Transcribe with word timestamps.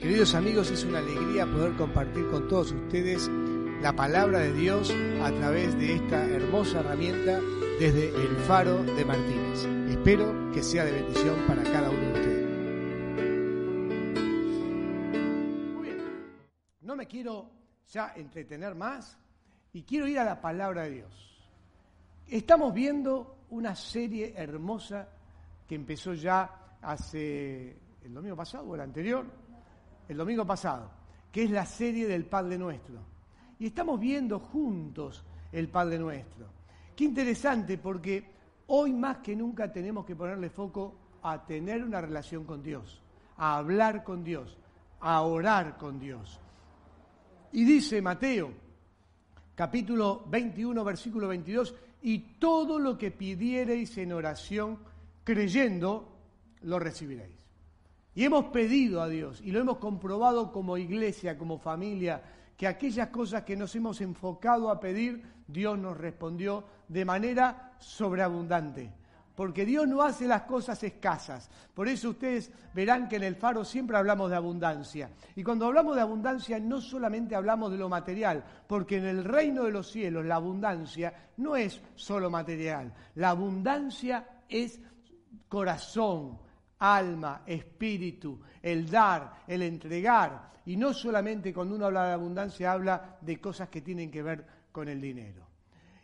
Queridos 0.00 0.34
amigos, 0.34 0.70
es 0.70 0.82
una 0.84 1.00
alegría 1.00 1.44
poder 1.44 1.76
compartir 1.76 2.26
con 2.30 2.48
todos 2.48 2.72
ustedes 2.72 3.28
la 3.82 3.94
palabra 3.94 4.38
de 4.38 4.54
Dios 4.54 4.90
a 5.22 5.30
través 5.30 5.78
de 5.78 5.96
esta 5.96 6.24
hermosa 6.24 6.80
herramienta 6.80 7.38
desde 7.78 8.08
el 8.08 8.34
faro 8.46 8.82
de 8.82 9.04
Martínez. 9.04 9.66
Espero 9.90 10.52
que 10.54 10.62
sea 10.62 10.86
de 10.86 10.92
bendición 10.92 11.36
para 11.46 11.62
cada 11.64 11.90
uno 11.90 12.00
de 12.00 12.12
ustedes. 12.14 12.48
Muy 15.74 15.84
bien, 15.84 15.98
no 16.80 16.96
me 16.96 17.06
quiero 17.06 17.50
ya 17.92 18.14
entretener 18.16 18.74
más 18.74 19.18
y 19.74 19.82
quiero 19.82 20.08
ir 20.08 20.18
a 20.18 20.24
la 20.24 20.40
palabra 20.40 20.84
de 20.84 20.90
Dios. 20.92 21.44
Estamos 22.26 22.72
viendo 22.72 23.44
una 23.50 23.76
serie 23.76 24.32
hermosa 24.34 25.10
que 25.68 25.74
empezó 25.74 26.14
ya 26.14 26.78
hace 26.80 27.76
el 28.02 28.14
domingo 28.14 28.36
pasado 28.36 28.64
o 28.64 28.74
el 28.74 28.80
anterior, 28.80 29.49
el 30.10 30.16
domingo 30.16 30.44
pasado, 30.44 30.90
que 31.30 31.44
es 31.44 31.50
la 31.52 31.64
serie 31.64 32.08
del 32.08 32.26
Padre 32.26 32.58
Nuestro. 32.58 32.98
Y 33.60 33.66
estamos 33.66 34.00
viendo 34.00 34.40
juntos 34.40 35.24
el 35.52 35.68
Padre 35.68 36.00
Nuestro. 36.00 36.46
Qué 36.96 37.04
interesante 37.04 37.78
porque 37.78 38.28
hoy 38.66 38.92
más 38.92 39.18
que 39.18 39.36
nunca 39.36 39.72
tenemos 39.72 40.04
que 40.04 40.16
ponerle 40.16 40.50
foco 40.50 40.96
a 41.22 41.46
tener 41.46 41.84
una 41.84 42.00
relación 42.00 42.44
con 42.44 42.60
Dios, 42.60 43.00
a 43.36 43.58
hablar 43.58 44.02
con 44.02 44.24
Dios, 44.24 44.58
a 44.98 45.22
orar 45.22 45.78
con 45.78 46.00
Dios. 46.00 46.40
Y 47.52 47.64
dice 47.64 48.02
Mateo, 48.02 48.52
capítulo 49.54 50.24
21, 50.26 50.84
versículo 50.84 51.28
22, 51.28 51.72
y 52.02 52.18
todo 52.40 52.80
lo 52.80 52.98
que 52.98 53.12
pidiereis 53.12 53.96
en 53.98 54.12
oración, 54.12 54.76
creyendo, 55.22 56.08
lo 56.62 56.80
recibiréis. 56.80 57.39
Y 58.14 58.24
hemos 58.24 58.46
pedido 58.46 59.02
a 59.02 59.08
Dios 59.08 59.40
y 59.42 59.52
lo 59.52 59.60
hemos 59.60 59.78
comprobado 59.78 60.50
como 60.52 60.76
iglesia, 60.76 61.38
como 61.38 61.58
familia, 61.58 62.22
que 62.56 62.66
aquellas 62.66 63.08
cosas 63.08 63.44
que 63.44 63.56
nos 63.56 63.74
hemos 63.74 64.00
enfocado 64.00 64.70
a 64.70 64.80
pedir, 64.80 65.22
Dios 65.46 65.78
nos 65.78 65.96
respondió 65.96 66.64
de 66.88 67.04
manera 67.04 67.72
sobreabundante. 67.78 68.92
Porque 69.34 69.64
Dios 69.64 69.88
no 69.88 70.02
hace 70.02 70.26
las 70.26 70.42
cosas 70.42 70.82
escasas. 70.82 71.48
Por 71.72 71.88
eso 71.88 72.10
ustedes 72.10 72.50
verán 72.74 73.08
que 73.08 73.16
en 73.16 73.22
el 73.22 73.36
faro 73.36 73.64
siempre 73.64 73.96
hablamos 73.96 74.28
de 74.28 74.36
abundancia. 74.36 75.08
Y 75.34 75.42
cuando 75.42 75.64
hablamos 75.64 75.94
de 75.94 76.02
abundancia 76.02 76.60
no 76.60 76.82
solamente 76.82 77.34
hablamos 77.34 77.72
de 77.72 77.78
lo 77.78 77.88
material, 77.88 78.44
porque 78.66 78.98
en 78.98 79.06
el 79.06 79.24
reino 79.24 79.64
de 79.64 79.70
los 79.70 79.90
cielos 79.90 80.26
la 80.26 80.34
abundancia 80.34 81.30
no 81.38 81.56
es 81.56 81.80
solo 81.94 82.28
material. 82.28 82.92
La 83.14 83.30
abundancia 83.30 84.42
es 84.46 84.78
corazón, 85.48 86.38
alma, 86.80 87.42
espíritu, 87.46 88.40
el 88.60 88.90
dar, 88.90 89.44
el 89.46 89.62
entregar. 89.62 90.50
Y 90.66 90.76
no 90.76 90.92
solamente 90.92 91.54
cuando 91.54 91.76
uno 91.76 91.86
habla 91.86 92.08
de 92.08 92.12
abundancia, 92.12 92.72
habla 92.72 93.18
de 93.20 93.40
cosas 93.40 93.68
que 93.68 93.80
tienen 93.80 94.10
que 94.10 94.22
ver 94.22 94.44
con 94.72 94.88
el 94.88 95.00
dinero. 95.00 95.46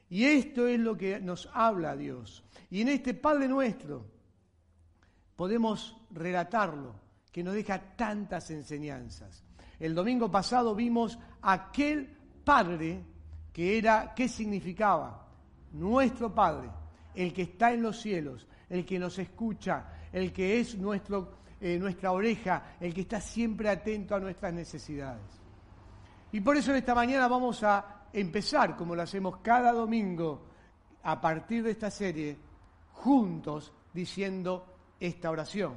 Y 0.09 0.25
esto 0.25 0.67
es 0.67 0.79
lo 0.79 0.97
que 0.97 1.21
nos 1.21 1.49
habla 1.53 1.97
Dios. 1.97 2.45
Y 2.71 2.83
en 2.83 2.89
este 2.89 3.15
Padre 3.15 3.49
nuestro 3.49 4.07
podemos 5.35 5.97
relatarlo, 6.11 6.95
que 7.31 7.43
nos 7.43 7.55
deja 7.55 7.79
tantas 7.97 8.51
enseñanzas. 8.51 9.45
El 9.79 9.95
domingo 9.95 10.31
pasado 10.31 10.75
vimos 10.75 11.19
aquel 11.43 12.17
Padre 12.45 13.05
que 13.53 13.77
era, 13.77 14.15
¿qué 14.15 14.29
significaba? 14.29 15.29
Nuestro 15.73 16.35
Padre, 16.35 16.71
el 17.15 17.33
que 17.33 17.43
está 17.43 17.73
en 17.73 17.83
los 17.83 18.01
cielos, 18.01 18.47
el 18.69 18.87
que 18.87 18.99
nos 18.99 19.19
escucha, 19.19 20.06
el 20.13 20.33
que 20.33 20.61
es 20.61 20.77
nuestro, 20.77 21.39
eh, 21.61 21.79
nuestra 21.79 22.13
oreja, 22.13 22.77
el 22.81 22.93
que 22.93 23.03
está 23.03 23.21
siempre 23.21 23.69
atento 23.69 24.15
a 24.15 24.21
nuestras 24.21 24.53
necesidades. 24.53 25.23
Y 26.33 26.41
por 26.41 26.57
eso 26.57 26.71
en 26.71 26.79
esta 26.79 26.95
mañana 26.95 27.29
vamos 27.29 27.63
a 27.63 28.07
empezar, 28.13 28.77
como 28.77 28.95
lo 28.95 29.03
hacemos 29.03 29.39
cada 29.39 29.73
domingo, 29.73 30.43
a 31.03 31.21
partir 31.21 31.63
de 31.63 31.71
esta 31.71 31.91
serie, 31.91 32.37
juntos 32.93 33.73
diciendo 33.93 34.67
esta 34.99 35.31
oración. 35.31 35.75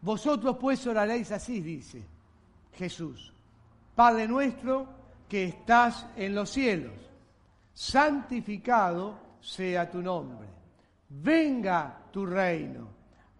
Vosotros 0.00 0.56
pues 0.60 0.86
oraréis 0.86 1.32
así, 1.32 1.60
dice 1.60 2.02
Jesús. 2.74 3.32
Padre 3.94 4.26
nuestro 4.26 4.86
que 5.28 5.44
estás 5.44 6.06
en 6.16 6.34
los 6.34 6.50
cielos, 6.50 6.94
santificado 7.72 9.18
sea 9.40 9.90
tu 9.90 10.02
nombre. 10.02 10.48
Venga 11.08 12.06
tu 12.10 12.26
reino 12.26 13.01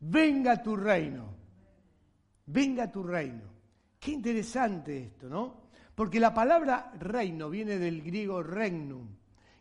venga 0.00 0.62
tu 0.62 0.76
reino, 0.76 1.34
venga 2.46 2.90
tu 2.90 3.02
reino. 3.02 3.44
Qué 3.98 4.12
interesante 4.12 4.98
esto, 4.98 5.28
¿no? 5.28 5.66
Porque 5.94 6.20
la 6.20 6.34
palabra 6.34 6.92
reino 6.98 7.48
viene 7.48 7.78
del 7.78 8.02
griego 8.02 8.42
regnum 8.42 9.08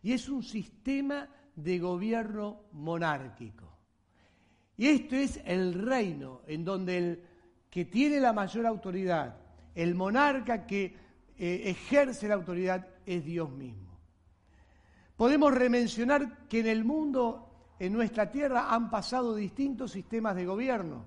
y 0.04 0.14
es 0.14 0.30
un 0.30 0.44
sistema 0.44 1.28
de 1.56 1.80
gobierno 1.80 2.64
monárquico. 2.74 3.66
Y 4.78 4.88
esto 4.88 5.16
es 5.16 5.40
el 5.46 5.74
reino 5.74 6.42
en 6.48 6.66
donde 6.66 6.98
el 6.98 7.24
que 7.70 7.86
tiene 7.86 8.20
la 8.20 8.34
mayor 8.34 8.66
autoridad, 8.66 9.38
el 9.74 9.96
monarca 9.96 10.66
que 10.66 10.96
eh, 11.38 11.62
ejerce 11.66 12.28
la 12.28 12.36
autoridad 12.36 12.88
es 13.06 13.24
Dios 13.24 13.50
mismo. 13.52 14.00
Podemos 15.16 15.54
remencionar 15.54 16.48
que 16.48 16.60
en 16.60 16.68
el 16.68 16.84
mundo 16.84 17.45
en 17.80 17.94
nuestra 17.94 18.30
tierra 18.30 18.74
han 18.74 18.90
pasado 18.90 19.36
distintos 19.36 19.92
sistemas 19.92 20.36
de 20.36 20.46
gobierno. 20.46 21.06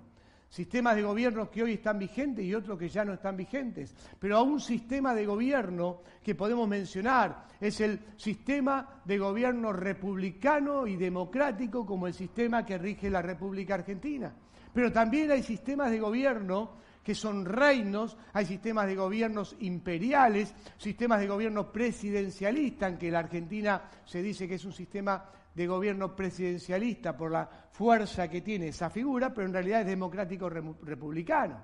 Sistemas 0.48 0.96
de 0.96 1.02
gobierno 1.02 1.50
que 1.50 1.62
hoy 1.62 1.74
están 1.74 1.98
vigentes 1.98 2.42
y 2.42 2.54
otros 2.54 2.78
que 2.78 2.88
ya 2.88 3.04
no 3.04 3.12
están 3.12 3.36
vigentes. 3.36 3.94
Pero 4.18 4.38
a 4.38 4.42
un 4.42 4.60
sistema 4.60 5.14
de 5.14 5.26
gobierno 5.26 6.00
que 6.22 6.34
podemos 6.34 6.66
mencionar 6.66 7.44
es 7.60 7.80
el 7.80 8.00
sistema 8.16 9.00
de 9.04 9.18
gobierno 9.18 9.72
republicano 9.72 10.86
y 10.86 10.96
democrático 10.96 11.84
como 11.84 12.06
el 12.06 12.14
sistema 12.14 12.64
que 12.64 12.78
rige 12.78 13.10
la 13.10 13.20
República 13.20 13.74
Argentina. 13.74 14.32
Pero 14.72 14.90
también 14.90 15.30
hay 15.30 15.42
sistemas 15.42 15.90
de 15.90 15.98
gobierno 15.98 16.78
que 17.02 17.14
son 17.14 17.44
reinos, 17.46 18.16
hay 18.34 18.44
sistemas 18.44 18.86
de 18.86 18.94
gobiernos 18.94 19.56
imperiales, 19.60 20.54
sistemas 20.76 21.20
de 21.20 21.26
gobierno 21.26 21.72
presidencialista, 21.72 22.86
en 22.86 22.98
que 22.98 23.10
la 23.10 23.20
Argentina 23.20 23.82
se 24.04 24.22
dice 24.22 24.46
que 24.46 24.56
es 24.56 24.64
un 24.66 24.74
sistema 24.74 25.24
de 25.58 25.66
gobierno 25.66 26.14
presidencialista 26.14 27.16
por 27.16 27.32
la 27.32 27.48
fuerza 27.72 28.28
que 28.28 28.42
tiene 28.42 28.68
esa 28.68 28.90
figura, 28.90 29.34
pero 29.34 29.48
en 29.48 29.52
realidad 29.52 29.80
es 29.80 29.88
democrático 29.88 30.48
republicano. 30.48 31.60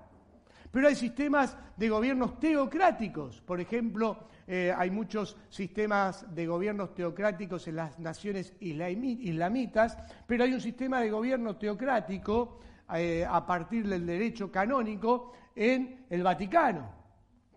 Pero 0.72 0.88
hay 0.88 0.96
sistemas 0.96 1.56
de 1.76 1.88
gobiernos 1.88 2.40
teocráticos. 2.40 3.40
Por 3.42 3.60
ejemplo, 3.60 4.26
eh, 4.48 4.74
hay 4.76 4.90
muchos 4.90 5.36
sistemas 5.48 6.26
de 6.34 6.44
gobiernos 6.44 6.92
teocráticos 6.92 7.68
en 7.68 7.76
las 7.76 7.96
naciones 8.00 8.56
islamitas, 8.58 9.96
pero 10.26 10.42
hay 10.42 10.54
un 10.54 10.60
sistema 10.60 11.00
de 11.00 11.10
gobierno 11.10 11.54
teocrático 11.54 12.58
eh, 12.96 13.24
a 13.24 13.46
partir 13.46 13.86
del 13.86 14.04
derecho 14.04 14.50
canónico 14.50 15.34
en 15.54 16.04
el 16.10 16.24
Vaticano, 16.24 16.90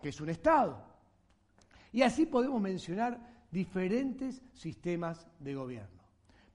que 0.00 0.10
es 0.10 0.20
un 0.20 0.28
Estado. 0.28 0.86
Y 1.90 2.02
así 2.02 2.26
podemos 2.26 2.62
mencionar 2.62 3.18
diferentes 3.50 4.40
sistemas 4.52 5.26
de 5.40 5.54
gobierno. 5.56 5.97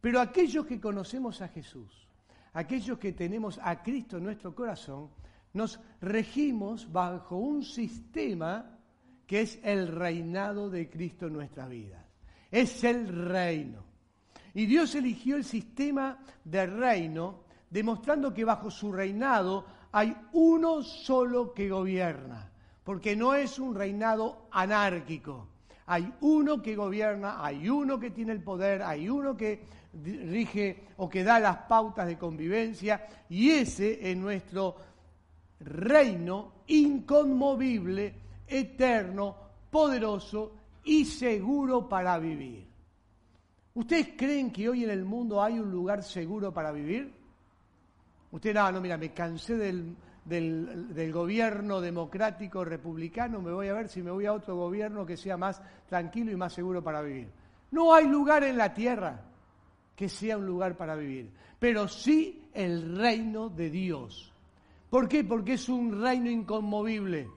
Pero 0.04 0.20
aquellos 0.20 0.66
que 0.66 0.82
conocemos 0.82 1.42
a 1.42 1.48
Jesús, 1.48 2.10
aquellos 2.52 3.00
que 3.00 3.14
tenemos 3.14 3.58
a 3.64 3.82
Cristo 3.82 4.18
en 4.18 4.26
nuestro 4.26 4.54
corazón, 4.54 5.10
nos 5.54 5.80
regimos 6.02 6.92
bajo 6.92 7.38
un 7.38 7.64
sistema 7.64 8.78
que 9.26 9.40
es 9.40 9.60
el 9.64 9.88
reinado 9.88 10.70
de 10.70 10.90
Cristo 10.90 11.28
en 11.28 11.34
nuestras 11.34 11.70
vidas. 11.70 12.04
Es 12.52 12.84
el 12.84 13.08
reino. 13.08 13.86
Y 14.54 14.66
Dios 14.66 14.94
eligió 14.96 15.38
el 15.38 15.46
sistema 15.46 16.20
de 16.44 16.66
reino, 16.66 17.46
demostrando 17.70 18.34
que 18.34 18.44
bajo 18.44 18.70
su 18.70 18.92
reinado 18.92 19.66
hay 19.94 20.14
uno 20.34 20.84
solo 20.84 21.54
que 21.54 21.70
gobierna, 21.70 22.52
porque 22.84 23.16
no 23.16 23.36
es 23.36 23.58
un 23.58 23.74
reinado 23.74 24.50
anárquico. 24.52 25.48
Hay 25.86 26.14
uno 26.22 26.62
que 26.62 26.76
gobierna, 26.76 27.44
hay 27.44 27.70
uno 27.70 28.00
que 28.00 28.12
tiene 28.12 28.34
el 28.34 28.42
poder, 28.42 28.82
hay 28.84 29.10
uno 29.10 29.36
que 29.36 29.83
rige 30.02 30.88
o 30.98 31.10
que 31.10 31.24
da 31.24 31.40
las 31.40 31.58
pautas 31.70 32.08
de 32.08 32.18
convivencia, 32.18 33.08
y 33.30 33.52
ese 33.52 34.10
es 34.12 34.18
nuestro 34.18 34.76
reino 35.60 36.54
inconmovible, 36.68 38.14
eterno, 38.48 39.36
poderoso 39.70 40.54
y 40.84 41.06
seguro 41.06 41.88
para 41.88 42.18
vivir. 42.18 42.66
¿Ustedes 43.76 44.10
creen 44.18 44.52
que 44.52 44.70
hoy 44.70 44.84
en 44.84 44.92
el 44.92 45.06
mundo 45.06 45.42
hay 45.42 45.60
un 45.60 45.72
lugar 45.72 46.04
seguro 46.04 46.54
para 46.54 46.72
vivir? 46.72 47.12
Usted, 48.32 48.54
no, 48.54 48.72
no, 48.72 48.82
mira, 48.82 48.98
me 48.98 49.12
cansé 49.12 49.58
del, 49.58 49.96
del, 50.26 51.12
gobierno 51.12 51.82
democrático 51.82 52.64
republicano, 52.64 53.42
me 53.42 53.52
voy 53.52 53.68
a 53.68 53.74
ver 53.74 53.90
si 53.90 54.02
me 54.02 54.12
voy 54.12 54.26
a 54.26 54.34
otro 54.34 54.56
gobierno 54.56 55.06
que 55.06 55.18
sea 55.18 55.38
más 55.38 55.62
tranquilo 55.88 56.32
y 56.32 56.36
más 56.36 56.54
seguro 56.54 56.84
para 56.84 57.02
vivir. 57.02 57.30
No 57.72 57.94
hay 57.94 58.08
lugar 58.08 58.44
en 58.44 58.58
la 58.58 58.74
tierra 58.74 59.22
que 59.96 60.10
sea 60.10 60.38
un 60.38 60.46
lugar 60.46 60.76
para 60.76 60.96
vivir, 60.96 61.32
pero 61.60 61.88
sí 61.88 62.50
el 62.54 62.98
reino 62.98 63.50
de 63.50 63.70
Dios. 63.70 64.34
¿Por 64.90 65.08
qué? 65.08 65.24
Porque 65.24 65.54
es 65.54 65.70
un 65.70 66.02
reino 66.02 66.30
inconmovible, 66.30 67.30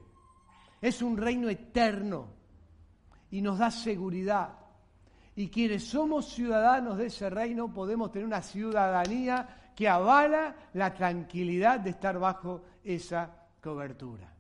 es 0.81 1.03
un 1.03 1.17
reino 1.17 1.49
eterno 1.49 2.29
y 3.31 3.41
nos 3.41 3.59
da 3.59 3.71
seguridad. 3.71 4.59
Y 5.35 5.49
quienes 5.49 5.85
somos 5.85 6.29
ciudadanos 6.29 6.97
de 6.97 7.07
ese 7.07 7.29
reino 7.29 7.73
podemos 7.73 8.11
tener 8.11 8.27
una 8.27 8.43
ciudadanía 8.43 9.73
que 9.77 9.89
avala 9.89 10.57
la 10.73 10.95
tranquilidad 10.95 11.81
de 11.81 11.91
estar 11.91 12.19
bajo 12.19 12.63
esa 12.83 13.31
cobertura. 13.63 14.33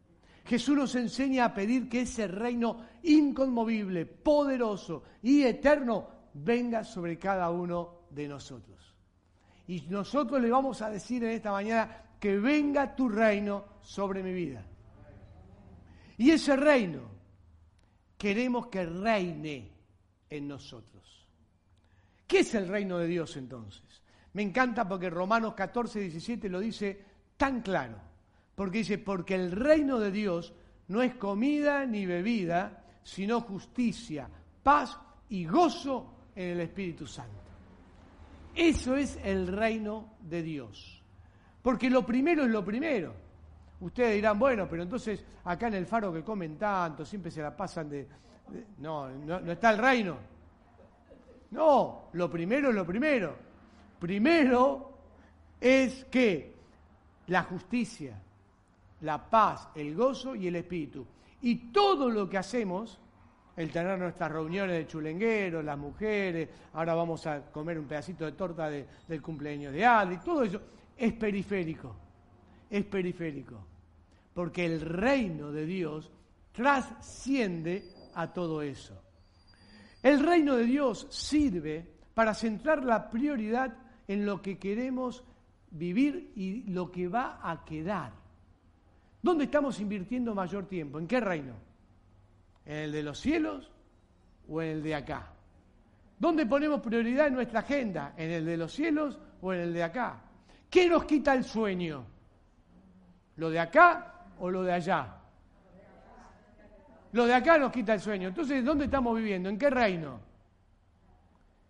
Jesús 0.46 0.76
nos 0.76 0.94
enseña 0.94 1.46
a 1.46 1.54
pedir 1.54 1.88
que 1.88 2.02
ese 2.02 2.28
reino 2.28 2.78
inconmovible, 3.02 4.06
poderoso 4.06 5.02
y 5.22 5.42
eterno 5.42 6.06
venga 6.32 6.84
sobre 6.84 7.18
cada 7.18 7.50
uno 7.50 7.95
de 8.16 8.26
nosotros. 8.26 8.94
Y 9.68 9.82
nosotros 9.82 10.40
le 10.40 10.50
vamos 10.50 10.80
a 10.82 10.90
decir 10.90 11.22
en 11.22 11.30
esta 11.30 11.52
mañana, 11.52 12.02
que 12.18 12.38
venga 12.38 12.96
tu 12.96 13.08
reino 13.08 13.64
sobre 13.82 14.22
mi 14.22 14.32
vida. 14.32 14.64
Y 16.16 16.30
ese 16.30 16.56
reino 16.56 17.02
queremos 18.16 18.68
que 18.68 18.86
reine 18.86 19.70
en 20.30 20.48
nosotros. 20.48 21.28
¿Qué 22.26 22.40
es 22.40 22.54
el 22.54 22.68
reino 22.68 22.98
de 22.98 23.06
Dios 23.06 23.36
entonces? 23.36 24.02
Me 24.32 24.42
encanta 24.42 24.88
porque 24.88 25.10
Romanos 25.10 25.54
14, 25.54 26.00
17 26.00 26.48
lo 26.48 26.60
dice 26.60 27.04
tan 27.36 27.60
claro. 27.60 28.00
Porque 28.54 28.78
dice, 28.78 28.98
porque 28.98 29.34
el 29.34 29.52
reino 29.52 29.98
de 29.98 30.10
Dios 30.10 30.54
no 30.88 31.02
es 31.02 31.14
comida 31.16 31.84
ni 31.84 32.06
bebida, 32.06 32.82
sino 33.02 33.42
justicia, 33.42 34.28
paz 34.62 34.98
y 35.28 35.44
gozo 35.44 36.14
en 36.34 36.50
el 36.50 36.60
Espíritu 36.60 37.06
Santo. 37.06 37.45
Eso 38.56 38.96
es 38.96 39.18
el 39.22 39.46
reino 39.48 40.14
de 40.20 40.42
Dios. 40.42 41.02
Porque 41.62 41.90
lo 41.90 42.06
primero 42.06 42.44
es 42.44 42.50
lo 42.50 42.64
primero. 42.64 43.12
Ustedes 43.80 44.14
dirán, 44.14 44.38
bueno, 44.38 44.66
pero 44.68 44.82
entonces 44.82 45.22
acá 45.44 45.68
en 45.68 45.74
el 45.74 45.86
faro 45.86 46.12
que 46.12 46.24
comen 46.24 46.56
tanto, 46.56 47.04
siempre 47.04 47.30
se 47.30 47.42
la 47.42 47.54
pasan 47.54 47.90
de... 47.90 48.08
no, 48.78 49.10
no, 49.10 49.40
no 49.40 49.52
está 49.52 49.70
el 49.70 49.78
reino. 49.78 50.16
No, 51.50 52.08
lo 52.14 52.30
primero 52.30 52.70
es 52.70 52.74
lo 52.74 52.86
primero. 52.86 53.36
Primero 53.98 54.98
es 55.60 56.04
que 56.06 56.54
la 57.26 57.42
justicia, 57.42 58.18
la 59.02 59.28
paz, 59.28 59.68
el 59.74 59.94
gozo 59.94 60.34
y 60.34 60.46
el 60.46 60.56
espíritu. 60.56 61.06
Y 61.42 61.72
todo 61.72 62.08
lo 62.08 62.28
que 62.28 62.38
hacemos, 62.38 62.98
el 63.56 63.70
tener 63.70 63.98
nuestras 63.98 64.30
reuniones 64.30 64.76
de 64.76 64.86
chulengueros, 64.86 65.64
las 65.64 65.78
mujeres, 65.78 66.48
ahora 66.74 66.94
vamos 66.94 67.26
a 67.26 67.50
comer 67.50 67.78
un 67.78 67.86
pedacito 67.86 68.26
de 68.26 68.32
torta 68.32 68.68
del 68.68 69.22
cumpleaños 69.22 69.72
de 69.72 69.84
Adri, 69.84 70.18
todo 70.18 70.42
eso, 70.42 70.60
es 70.96 71.12
periférico, 71.14 71.96
es 72.68 72.84
periférico, 72.84 73.58
porque 74.34 74.66
el 74.66 74.80
reino 74.80 75.50
de 75.50 75.64
Dios 75.64 76.10
trasciende 76.52 77.84
a 78.14 78.32
todo 78.32 78.60
eso. 78.60 79.02
El 80.02 80.20
reino 80.20 80.56
de 80.56 80.64
Dios 80.64 81.06
sirve 81.10 81.84
para 82.14 82.34
centrar 82.34 82.84
la 82.84 83.10
prioridad 83.10 83.74
en 84.06 84.24
lo 84.24 84.40
que 84.40 84.58
queremos 84.58 85.24
vivir 85.70 86.32
y 86.36 86.62
lo 86.70 86.90
que 86.92 87.08
va 87.08 87.40
a 87.42 87.64
quedar. 87.64 88.12
¿Dónde 89.22 89.44
estamos 89.44 89.80
invirtiendo 89.80 90.34
mayor 90.34 90.66
tiempo? 90.66 90.98
¿En 90.98 91.06
qué 91.06 91.20
reino? 91.20 91.65
¿En 92.66 92.76
el 92.76 92.92
de 92.92 93.02
los 93.02 93.18
cielos 93.18 93.70
o 94.48 94.60
en 94.60 94.68
el 94.68 94.82
de 94.82 94.94
acá? 94.94 95.28
¿Dónde 96.18 96.46
ponemos 96.46 96.80
prioridad 96.80 97.28
en 97.28 97.34
nuestra 97.34 97.60
agenda? 97.60 98.14
¿En 98.16 98.30
el 98.30 98.44
de 98.44 98.56
los 98.56 98.72
cielos 98.72 99.18
o 99.40 99.52
en 99.52 99.60
el 99.60 99.72
de 99.72 99.82
acá? 99.82 100.20
¿Qué 100.68 100.88
nos 100.88 101.04
quita 101.04 101.34
el 101.34 101.44
sueño? 101.44 102.04
¿Lo 103.36 103.50
de 103.50 103.60
acá 103.60 104.24
o 104.40 104.50
lo 104.50 104.62
de 104.62 104.72
allá? 104.72 105.14
Lo 107.12 107.26
de 107.26 107.34
acá 107.34 107.56
nos 107.56 107.70
quita 107.70 107.94
el 107.94 108.00
sueño. 108.00 108.28
Entonces, 108.28 108.64
¿dónde 108.64 108.86
estamos 108.86 109.16
viviendo? 109.16 109.48
¿En 109.48 109.58
qué 109.58 109.70
reino? 109.70 110.20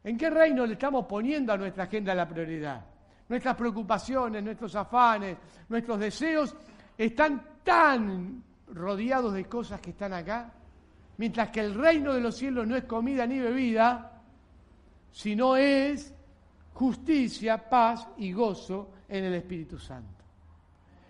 ¿En 0.02 0.16
qué 0.16 0.30
reino 0.30 0.64
le 0.64 0.74
estamos 0.74 1.04
poniendo 1.06 1.52
a 1.52 1.56
nuestra 1.56 1.84
agenda 1.84 2.14
la 2.14 2.26
prioridad? 2.26 2.84
Nuestras 3.28 3.56
preocupaciones, 3.56 4.42
nuestros 4.42 4.74
afanes, 4.76 5.36
nuestros 5.68 5.98
deseos 5.98 6.56
están 6.96 7.60
tan 7.62 8.42
rodeados 8.68 9.34
de 9.34 9.44
cosas 9.44 9.80
que 9.80 9.90
están 9.90 10.12
acá, 10.12 10.52
mientras 11.18 11.50
que 11.50 11.60
el 11.60 11.74
reino 11.74 12.12
de 12.12 12.20
los 12.20 12.36
cielos 12.36 12.66
no 12.66 12.76
es 12.76 12.84
comida 12.84 13.26
ni 13.26 13.38
bebida, 13.38 14.22
sino 15.12 15.56
es 15.56 16.14
justicia, 16.74 17.68
paz 17.68 18.06
y 18.18 18.32
gozo 18.32 18.90
en 19.08 19.24
el 19.24 19.34
Espíritu 19.34 19.78
Santo. 19.78 20.24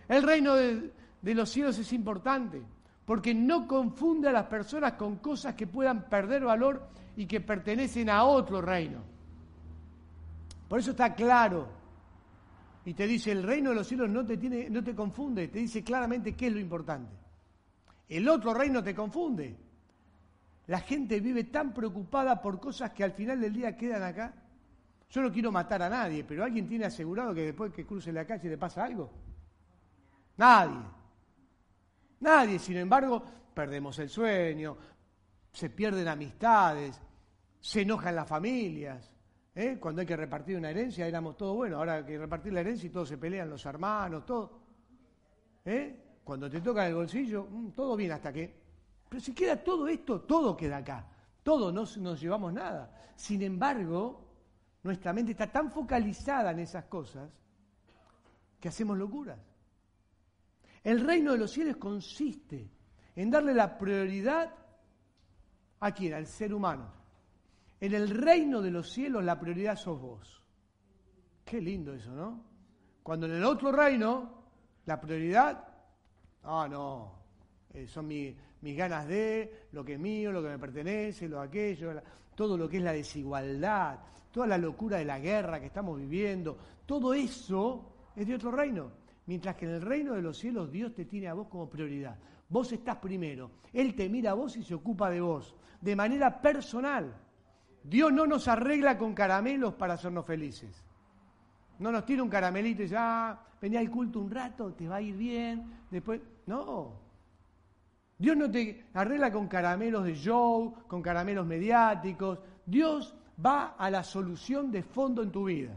El 0.09 0.23
reino 0.23 0.55
de, 0.55 0.93
los 1.23 1.51
cielos 1.51 1.79
es 1.79 1.93
importante 1.93 2.63
porque 3.05 3.35
no 3.35 3.67
confunde 3.67 4.29
a 4.29 4.33
las 4.33 4.47
personas 4.47 4.93
con 4.93 5.17
cosas 5.17 5.55
que 5.55 5.67
puedan 5.67 6.09
perder 6.09 6.45
valor 6.45 6.89
y 7.17 7.27
que 7.27 7.41
pertenecen 7.41 8.11
a 8.11 8.25
otro 8.25 8.61
reino. 8.61 9.01
Por 10.69 10.81
eso 10.81 10.93
está 10.93 11.15
claro. 11.15 11.69
Y 12.85 12.95
te 12.95 13.07
dice, 13.07 13.33
el 13.33 13.43
reino 13.43 13.71
de 13.71 13.77
los 13.77 13.89
cielos 13.89 14.09
no 14.09 14.25
te, 14.25 14.37
tiene, 14.37 14.71
no 14.71 14.83
te 14.83 14.95
confunde, 14.95 15.49
te 15.49 15.59
dice 15.59 15.83
claramente 15.83 16.35
qué 16.35 16.47
es 16.47 16.53
lo 16.53 16.61
importante. 16.61 17.13
El 18.09 18.29
otro 18.29 18.55
reino 18.55 18.83
te 18.83 18.95
confunde. 18.95 19.57
La 20.67 20.81
gente 20.81 21.21
vive 21.21 21.45
tan 21.45 21.73
preocupada 21.73 22.41
por 22.43 22.59
cosas 22.61 22.91
que 22.93 23.05
al 23.05 23.13
final 23.13 23.41
del 23.41 23.53
día 23.53 23.77
quedan 23.77 24.03
acá 24.03 24.35
yo 25.11 25.23
no 25.23 25.33
quiero 25.33 25.53
matar 25.53 25.83
a 25.83 25.89
nadie, 25.89 26.25
pero 26.25 26.45
¿alguien 26.45 26.69
tiene 26.69 26.85
asegurado 26.85 27.35
que 27.35 27.47
después 27.47 27.73
que 27.73 27.87
cruce 27.87 28.13
la 28.13 28.27
calle 28.27 28.49
le 28.49 28.59
pasa 28.59 28.85
algo? 28.85 29.11
Nadie. 30.37 30.81
Nadie, 32.21 32.59
sin 32.59 32.77
embargo, 32.79 33.23
perdemos 33.55 33.99
el 33.99 34.09
sueño, 34.09 34.77
se 35.53 35.71
pierden 35.71 36.09
amistades, 36.09 37.01
se 37.61 37.83
enojan 37.83 38.17
las 38.17 38.29
familias. 38.29 39.11
¿eh? 39.55 39.79
Cuando 39.81 40.01
hay 40.01 40.07
que 40.07 40.17
repartir 40.17 40.57
una 40.57 40.71
herencia 40.71 41.07
éramos 41.07 41.37
todos 41.37 41.55
buenos, 41.55 41.79
ahora 41.79 41.95
hay 41.95 42.05
que 42.05 42.19
repartir 42.19 42.53
la 42.53 42.61
herencia 42.61 42.87
y 42.87 42.91
todos 42.91 43.09
se 43.09 43.19
pelean 43.19 43.49
los 43.49 43.65
hermanos, 43.65 44.27
todo. 44.27 44.61
¿Eh? 45.65 46.19
Cuando 46.25 46.51
te 46.51 46.61
toca 46.61 46.87
el 46.87 46.95
bolsillo, 46.95 47.47
mm, 47.49 47.71
todo 47.71 47.97
bien 47.97 48.13
hasta 48.13 48.33
que... 48.33 48.66
Pero 49.09 49.21
si 49.21 49.35
queda 49.35 49.63
todo 49.63 49.89
esto, 49.89 50.21
todo 50.23 50.57
queda 50.57 50.79
acá. 50.79 51.07
Todo, 51.43 51.71
no 51.73 51.85
nos 51.99 52.21
llevamos 52.21 52.53
nada. 52.53 53.13
Sin 53.15 53.43
embargo, 53.43 54.27
nuestra 54.83 55.13
mente 55.13 55.33
está 55.33 55.51
tan 55.51 55.71
focalizada 55.71 56.51
en 56.51 56.61
esas 56.61 56.85
cosas 56.87 57.31
que 58.61 58.69
hacemos 58.69 58.97
locuras. 58.99 59.39
El 60.83 61.05
reino 61.05 61.33
de 61.33 61.39
los 61.39 61.51
cielos 61.51 61.77
consiste 61.77 62.71
en 63.15 63.31
darle 63.31 63.55
la 63.55 63.77
prioridad 63.77 64.55
a 65.81 65.93
quién, 65.93 66.15
al 66.15 66.27
ser 66.27 66.55
humano. 66.55 66.93
En 67.81 67.95
el 67.95 68.09
reino 68.09 68.63
de 68.63 68.71
los 68.71 68.91
cielos 68.91 69.25
la 69.25 69.39
prioridad 69.39 69.77
sos 69.77 70.01
vos. 70.01 70.43
Qué 71.45 71.61
lindo 71.61 71.93
eso, 71.93 72.13
¿no? 72.13 72.43
Cuando 73.03 73.27
en 73.27 73.33
el 73.33 73.45
otro 73.45 73.71
reino 73.71 74.43
la 74.87 75.01
prioridad, 75.01 75.65
ah, 76.45 76.67
no, 76.69 77.13
eh, 77.73 77.87
son 77.87 78.09
mis 78.67 78.77
ganas 78.77 79.07
de, 79.07 79.69
lo 79.71 79.85
que 79.85 79.93
es 79.93 80.01
mío, 80.01 80.33
lo 80.33 80.43
que 80.43 80.49
me 80.49 80.59
pertenece, 80.59 81.29
lo 81.29 81.41
aquello. 81.41 82.03
todo 82.35 82.59
lo 82.59 82.69
que 82.69 82.79
es 82.79 82.83
la 82.83 82.93
desigualdad, 82.93 84.01
toda 84.33 84.49
la 84.49 84.59
locura 84.59 84.99
de 84.99 85.05
la 85.05 85.21
guerra 85.21 85.61
que 85.61 85.67
estamos 85.67 85.97
viviendo, 85.97 86.59
todo 86.85 87.15
eso 87.15 88.11
es 88.17 88.27
de 88.27 88.35
otro 88.35 88.51
reino. 88.51 88.91
Mientras 89.27 89.55
que 89.55 89.67
en 89.67 89.71
el 89.71 89.83
reino 89.83 90.15
de 90.15 90.23
los 90.23 90.37
cielos 90.37 90.73
Dios 90.73 90.93
te 90.95 91.05
tiene 91.05 91.29
a 91.29 91.35
vos 91.35 91.47
como 91.47 91.71
prioridad. 91.71 92.19
Vos 92.49 92.73
estás 92.73 92.97
primero. 92.97 93.53
Él 93.73 93.95
te 93.95 94.09
mira 94.09 94.33
a 94.33 94.35
vos 94.35 94.57
y 94.57 94.65
se 94.65 94.75
ocupa 94.75 95.11
de 95.11 95.21
vos, 95.21 95.55
de 95.81 95.95
manera 95.95 96.43
personal. 96.43 97.15
Dios 97.85 98.13
no 98.13 98.27
nos 98.27 98.49
arregla 98.49 98.99
con 98.99 99.15
caramelos 99.15 99.75
para 99.75 99.95
hacernos 99.95 100.27
felices. 100.27 100.85
No 101.79 101.93
nos 101.93 102.05
tira 102.05 102.21
un 102.21 102.29
caramelito 102.29 102.83
y 102.83 102.87
dice, 102.87 102.97
ah, 102.99 103.41
venía 103.63 103.79
al 103.79 103.93
culto 103.93 104.19
un 104.19 104.29
rato, 104.29 104.73
te 104.73 104.89
va 104.89 104.97
a 104.97 105.03
ir 105.03 105.17
bien, 105.17 105.71
después... 105.89 106.21
No. 106.47 107.06
Dios 108.19 108.37
no 108.37 108.51
te 108.51 108.87
arregla 108.95 109.31
con 109.31 109.47
caramelos 109.47 110.05
de 110.05 110.15
show, 110.15 110.75
con 110.87 111.03
caramelos 111.03 111.47
mediáticos. 111.47 112.39
Dios 112.65 113.15
va 113.45 113.75
a 113.77 113.91
la 113.91 114.03
solución 114.03 114.71
de 114.71 114.83
fondo 114.83 115.23
en 115.23 115.31
tu 115.31 115.45
vida. 115.45 115.77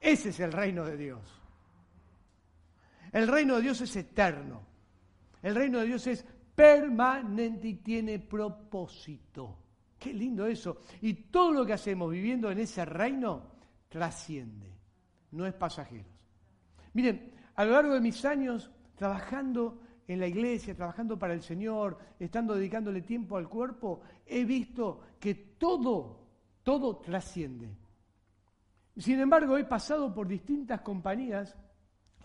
Ese 0.00 0.28
es 0.28 0.40
el 0.40 0.52
reino 0.52 0.84
de 0.84 0.96
Dios. 0.96 1.40
El 3.10 3.28
reino 3.28 3.56
de 3.56 3.62
Dios 3.62 3.80
es 3.80 3.96
eterno. 3.96 4.62
El 5.42 5.54
reino 5.54 5.80
de 5.80 5.86
Dios 5.86 6.06
es 6.06 6.24
permanente 6.54 7.68
y 7.68 7.74
tiene 7.74 8.18
propósito. 8.18 9.58
Qué 9.98 10.12
lindo 10.12 10.46
eso. 10.46 10.82
Y 11.00 11.14
todo 11.14 11.52
lo 11.52 11.66
que 11.66 11.72
hacemos 11.72 12.10
viviendo 12.10 12.50
en 12.50 12.60
ese 12.60 12.84
reino 12.84 13.54
trasciende, 13.88 14.72
no 15.32 15.46
es 15.46 15.54
pasajero. 15.54 16.08
Miren, 16.92 17.32
a 17.54 17.64
lo 17.64 17.72
largo 17.72 17.94
de 17.94 18.00
mis 18.00 18.24
años 18.24 18.70
trabajando 18.96 19.80
en 20.06 20.20
la 20.20 20.26
iglesia, 20.26 20.74
trabajando 20.74 21.18
para 21.18 21.34
el 21.34 21.42
Señor, 21.42 21.98
estando 22.18 22.54
dedicándole 22.54 23.02
tiempo 23.02 23.36
al 23.36 23.48
cuerpo, 23.48 24.02
he 24.26 24.44
visto 24.44 25.00
que 25.18 25.34
todo 25.34 26.24
todo 26.64 26.96
trasciende. 26.96 27.76
Sin 28.96 29.20
embargo, 29.20 29.56
he 29.56 29.64
pasado 29.64 30.12
por 30.12 30.26
distintas 30.26 30.80
compañías, 30.80 31.54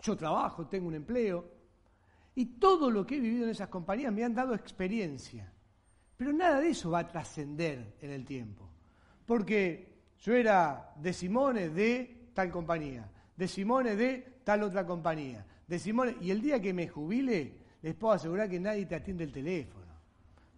yo 0.02 0.16
trabajo, 0.16 0.66
tengo 0.66 0.88
un 0.88 0.94
empleo, 0.94 1.44
y 2.34 2.46
todo 2.58 2.90
lo 2.90 3.06
que 3.06 3.16
he 3.16 3.20
vivido 3.20 3.44
en 3.44 3.50
esas 3.50 3.68
compañías 3.68 4.12
me 4.12 4.24
han 4.24 4.34
dado 4.34 4.54
experiencia. 4.54 5.52
Pero 6.16 6.32
nada 6.32 6.60
de 6.60 6.70
eso 6.70 6.90
va 6.90 7.00
a 7.00 7.08
trascender 7.08 7.96
en 8.00 8.10
el 8.10 8.24
tiempo. 8.24 8.68
Porque 9.26 10.04
yo 10.20 10.34
era 10.34 10.94
de 10.96 11.12
Simone 11.12 11.68
de 11.68 12.30
tal 12.32 12.50
compañía, 12.50 13.10
de 13.36 13.46
Simone 13.46 13.94
de 13.94 14.40
tal 14.44 14.62
otra 14.62 14.86
compañía, 14.86 15.46
de 15.66 15.78
Simone, 15.78 16.16
y 16.20 16.30
el 16.30 16.40
día 16.40 16.60
que 16.60 16.72
me 16.72 16.88
jubile, 16.88 17.59
les 17.82 17.94
puedo 17.94 18.14
asegurar 18.14 18.48
que 18.48 18.60
nadie 18.60 18.86
te 18.86 18.94
atiende 18.94 19.24
el 19.24 19.32
teléfono, 19.32 19.86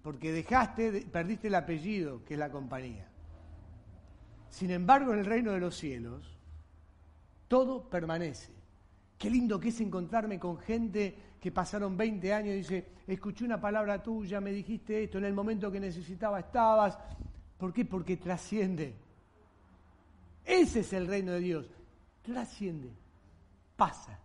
porque 0.03 0.33
dejaste, 0.33 1.07
perdiste 1.13 1.49
el 1.49 1.55
apellido, 1.55 2.25
que 2.25 2.35
es 2.35 2.41
la 2.41 2.51
compañía. 2.51 3.09
Sin 4.49 4.71
embargo, 4.71 5.13
en 5.13 5.21
el 5.21 5.27
reino 5.27 5.53
de 5.53 5.61
los 5.61 5.77
cielos, 5.77 6.39
todo 7.49 7.89
permanece. 7.89 8.53
Qué 9.17 9.31
lindo 9.31 9.61
que 9.61 9.69
es 9.69 9.81
encontrarme 9.81 10.39
con 10.39 10.59
gente 10.59 11.17
que 11.41 11.53
pasaron 11.53 11.97
20 11.97 12.33
años 12.33 12.55
y 12.55 12.59
dice, 12.59 12.87
escuché 13.07 13.45
una 13.45 13.61
palabra 13.61 14.03
tuya, 14.03 14.41
me 14.41 14.53
dijiste 14.53 15.05
esto, 15.05 15.19
en 15.19 15.25
el 15.25 15.33
momento 15.33 15.71
que 15.71 15.81
necesitaba 15.81 16.41
estabas. 16.41 16.99
¿Por 17.57 17.73
qué? 17.73 17.85
Porque 17.85 18.17
trasciende. 18.17 18.95
Ese 20.45 20.81
es 20.81 20.93
el 20.93 21.07
reino 21.07 21.33
de 21.33 21.41
Dios. 21.41 21.67
Trasciende. 22.23 22.93
Pasa. 23.77 24.19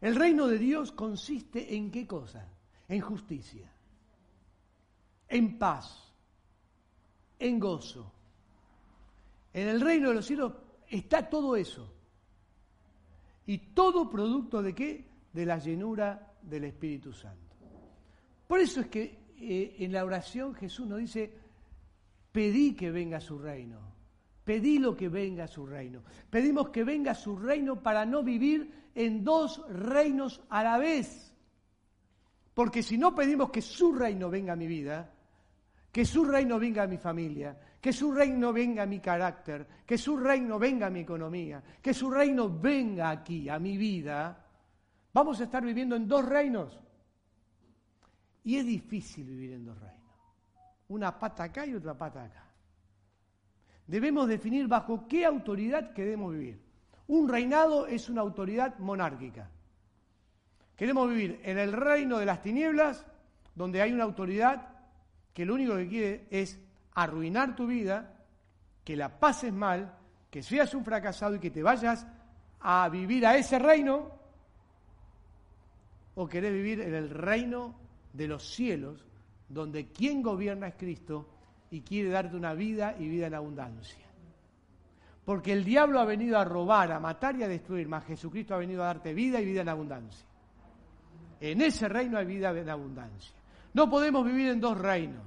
El 0.00 0.16
reino 0.16 0.46
de 0.46 0.58
Dios 0.58 0.92
consiste 0.92 1.74
en 1.74 1.90
qué 1.90 2.06
cosa? 2.06 2.48
En 2.88 3.00
justicia, 3.00 3.70
en 5.28 5.58
paz, 5.58 6.12
en 7.38 7.58
gozo, 7.58 8.12
en 9.52 9.68
el 9.68 9.80
reino 9.80 10.08
de 10.08 10.14
los 10.14 10.26
cielos 10.26 10.52
está 10.88 11.28
todo 11.28 11.56
eso. 11.56 11.92
¿Y 13.46 13.58
todo 13.58 14.08
producto 14.08 14.62
de 14.62 14.74
qué? 14.74 15.04
De 15.32 15.44
la 15.44 15.58
llenura 15.58 16.34
del 16.42 16.64
Espíritu 16.64 17.12
Santo. 17.12 17.56
Por 18.46 18.60
eso 18.60 18.80
es 18.80 18.88
que 18.88 19.18
eh, 19.38 19.76
en 19.78 19.92
la 19.92 20.04
oración 20.04 20.54
Jesús 20.54 20.86
nos 20.86 20.98
dice, 20.98 21.32
pedí 22.32 22.74
que 22.74 22.90
venga 22.90 23.20
su 23.20 23.38
reino, 23.38 23.78
pedí 24.44 24.78
lo 24.78 24.96
que 24.96 25.08
venga 25.08 25.46
su 25.46 25.66
reino. 25.66 26.02
Pedimos 26.28 26.70
que 26.70 26.84
venga 26.84 27.14
su 27.14 27.36
reino 27.36 27.82
para 27.82 28.04
no 28.04 28.22
vivir 28.22 28.79
en 28.94 29.24
dos 29.24 29.62
reinos 29.68 30.40
a 30.48 30.62
la 30.62 30.78
vez. 30.78 31.34
Porque 32.54 32.82
si 32.82 32.98
no 32.98 33.14
pedimos 33.14 33.50
que 33.50 33.62
su 33.62 33.92
reino 33.92 34.28
venga 34.28 34.52
a 34.52 34.56
mi 34.56 34.66
vida, 34.66 35.12
que 35.90 36.04
su 36.04 36.24
reino 36.24 36.58
venga 36.58 36.82
a 36.82 36.86
mi 36.86 36.98
familia, 36.98 37.58
que 37.80 37.92
su 37.92 38.12
reino 38.12 38.52
venga 38.52 38.82
a 38.82 38.86
mi 38.86 39.00
carácter, 39.00 39.66
que 39.86 39.96
su 39.96 40.16
reino 40.16 40.58
venga 40.58 40.86
a 40.86 40.90
mi 40.90 41.00
economía, 41.00 41.62
que 41.80 41.94
su 41.94 42.10
reino 42.10 42.48
venga 42.48 43.10
aquí, 43.10 43.48
a 43.48 43.58
mi 43.58 43.76
vida, 43.76 44.46
vamos 45.12 45.40
a 45.40 45.44
estar 45.44 45.64
viviendo 45.64 45.96
en 45.96 46.06
dos 46.06 46.24
reinos. 46.24 46.78
Y 48.44 48.56
es 48.56 48.66
difícil 48.66 49.26
vivir 49.26 49.52
en 49.52 49.64
dos 49.64 49.78
reinos. 49.78 50.00
Una 50.88 51.18
pata 51.18 51.44
acá 51.44 51.64
y 51.66 51.74
otra 51.74 51.96
pata 51.96 52.24
acá. 52.24 52.44
Debemos 53.86 54.28
definir 54.28 54.68
bajo 54.68 55.08
qué 55.08 55.24
autoridad 55.24 55.92
queremos 55.92 56.32
vivir. 56.32 56.69
Un 57.10 57.28
reinado 57.28 57.88
es 57.88 58.08
una 58.08 58.20
autoridad 58.20 58.78
monárquica. 58.78 59.50
Queremos 60.76 61.08
vivir 61.08 61.40
en 61.42 61.58
el 61.58 61.72
reino 61.72 62.18
de 62.18 62.24
las 62.24 62.40
tinieblas, 62.40 63.04
donde 63.52 63.82
hay 63.82 63.92
una 63.92 64.04
autoridad 64.04 64.68
que 65.34 65.44
lo 65.44 65.54
único 65.54 65.74
que 65.74 65.88
quiere 65.88 66.26
es 66.30 66.60
arruinar 66.94 67.56
tu 67.56 67.66
vida, 67.66 68.14
que 68.84 68.94
la 68.94 69.18
pases 69.18 69.52
mal, 69.52 69.92
que 70.30 70.44
seas 70.44 70.72
un 70.72 70.84
fracasado 70.84 71.34
y 71.34 71.40
que 71.40 71.50
te 71.50 71.64
vayas 71.64 72.06
a 72.60 72.88
vivir 72.88 73.26
a 73.26 73.36
ese 73.36 73.58
reino, 73.58 74.12
o 76.14 76.28
querés 76.28 76.52
vivir 76.52 76.80
en 76.80 76.94
el 76.94 77.10
reino 77.10 77.74
de 78.12 78.28
los 78.28 78.54
cielos, 78.54 79.04
donde 79.48 79.88
quien 79.88 80.22
gobierna 80.22 80.68
es 80.68 80.74
Cristo 80.76 81.28
y 81.72 81.80
quiere 81.80 82.10
darte 82.10 82.36
una 82.36 82.54
vida 82.54 82.94
y 82.96 83.08
vida 83.08 83.26
en 83.26 83.34
abundancia. 83.34 84.09
Porque 85.30 85.52
el 85.52 85.62
diablo 85.62 86.00
ha 86.00 86.04
venido 86.04 86.36
a 86.36 86.44
robar, 86.44 86.90
a 86.90 86.98
matar 86.98 87.36
y 87.36 87.44
a 87.44 87.46
destruir, 87.46 87.86
mas 87.86 88.04
Jesucristo 88.04 88.52
ha 88.52 88.58
venido 88.58 88.82
a 88.82 88.86
darte 88.86 89.14
vida 89.14 89.40
y 89.40 89.44
vida 89.44 89.60
en 89.60 89.68
abundancia. 89.68 90.26
En 91.38 91.60
ese 91.60 91.88
reino 91.88 92.18
hay 92.18 92.26
vida 92.26 92.50
en 92.50 92.68
abundancia. 92.68 93.32
No 93.72 93.88
podemos 93.88 94.26
vivir 94.26 94.48
en 94.48 94.60
dos 94.60 94.76
reinos. 94.76 95.22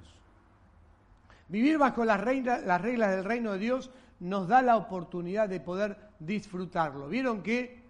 Vivir 1.47 1.77
bajo 1.77 2.03
las, 2.03 2.19
las 2.21 2.81
reglas 2.81 3.11
del 3.11 3.23
reino 3.23 3.53
de 3.53 3.59
Dios 3.59 3.91
nos 4.19 4.45
da 4.49 4.61
la 4.61 4.75
oportunidad 4.75 5.47
de 5.47 5.61
poder 5.61 5.97
disfrutarlo. 6.19 7.07
¿Vieron 7.07 7.41
que 7.41 7.85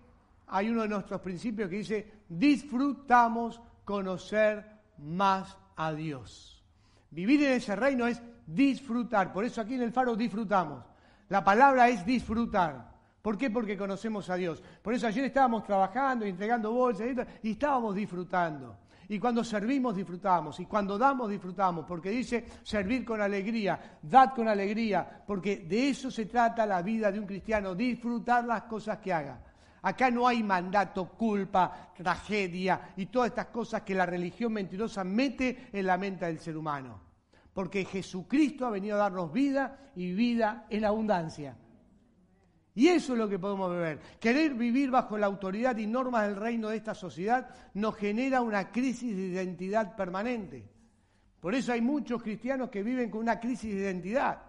hay 0.45 0.69
uno 0.69 0.83
de 0.83 0.89
nuestros 0.89 1.19
principios 1.19 1.67
que 1.67 1.77
dice, 1.77 2.11
disfrutamos 2.29 3.59
conocer 3.83 4.63
más 4.99 5.57
a 5.75 5.91
Dios? 5.93 6.63
Vivir 7.09 7.41
en 7.41 7.53
ese 7.53 7.75
reino 7.75 8.05
es 8.05 8.21
disfrutar. 8.45 9.33
Por 9.33 9.45
eso 9.45 9.61
aquí 9.61 9.73
en 9.73 9.81
el 9.81 9.91
faro 9.91 10.15
disfrutamos. 10.15 10.92
La 11.29 11.43
palabra 11.43 11.89
es 11.89 12.05
disfrutar. 12.05 12.91
¿Por 13.21 13.37
qué? 13.37 13.49
Porque 13.49 13.77
conocemos 13.77 14.29
a 14.29 14.35
Dios. 14.35 14.61
Por 14.81 14.93
eso 14.93 15.07
ayer 15.07 15.23
estábamos 15.25 15.63
trabajando, 15.63 16.25
entregando 16.25 16.73
bolsas 16.73 17.07
y 17.41 17.51
estábamos 17.51 17.95
disfrutando. 17.95 18.77
Y 19.07 19.19
cuando 19.19 19.43
servimos 19.43 19.95
disfrutamos, 19.95 20.59
y 20.59 20.65
cuando 20.65 20.97
damos 20.97 21.29
disfrutamos, 21.29 21.85
porque 21.85 22.09
dice 22.09 22.45
servir 22.63 23.05
con 23.05 23.21
alegría, 23.21 23.97
dad 24.01 24.33
con 24.33 24.47
alegría, 24.47 25.23
porque 25.25 25.57
de 25.57 25.89
eso 25.89 26.09
se 26.09 26.25
trata 26.25 26.65
la 26.65 26.81
vida 26.81 27.11
de 27.11 27.19
un 27.19 27.25
cristiano, 27.25 27.75
disfrutar 27.75 28.45
las 28.45 28.63
cosas 28.63 28.97
que 28.99 29.13
haga. 29.13 29.39
Acá 29.81 30.09
no 30.09 30.27
hay 30.27 30.41
mandato, 30.41 31.09
culpa, 31.09 31.91
tragedia 31.95 32.93
y 32.95 33.07
todas 33.07 33.29
estas 33.29 33.47
cosas 33.47 33.81
que 33.81 33.93
la 33.93 34.05
religión 34.05 34.53
mentirosa 34.53 35.03
mete 35.03 35.69
en 35.73 35.85
la 35.85 35.97
mente 35.97 36.25
del 36.25 36.39
ser 36.39 36.55
humano. 36.55 37.12
Porque 37.53 37.85
Jesucristo 37.85 38.65
ha 38.65 38.71
venido 38.71 38.95
a 38.95 38.99
darnos 38.99 39.31
vida 39.31 39.91
y 39.95 40.13
vida 40.13 40.65
en 40.69 40.85
abundancia. 40.85 41.55
Y 42.75 42.87
eso 42.87 43.13
es 43.13 43.19
lo 43.19 43.29
que 43.29 43.37
podemos 43.37 43.71
ver. 43.71 43.99
Querer 44.19 44.55
vivir 44.55 44.89
bajo 44.89 45.17
la 45.17 45.27
autoridad 45.27 45.77
y 45.77 45.85
normas 45.85 46.27
del 46.27 46.35
reino 46.35 46.69
de 46.69 46.77
esta 46.77 46.95
sociedad 46.95 47.47
nos 47.75 47.95
genera 47.95 48.41
una 48.41 48.71
crisis 48.71 49.15
de 49.15 49.27
identidad 49.27 49.95
permanente. 49.95 50.67
Por 51.39 51.53
eso 51.53 51.71
hay 51.71 51.81
muchos 51.81 52.23
cristianos 52.23 52.69
que 52.69 52.81
viven 52.81 53.11
con 53.11 53.21
una 53.21 53.39
crisis 53.39 53.75
de 53.75 53.81
identidad. 53.81 54.41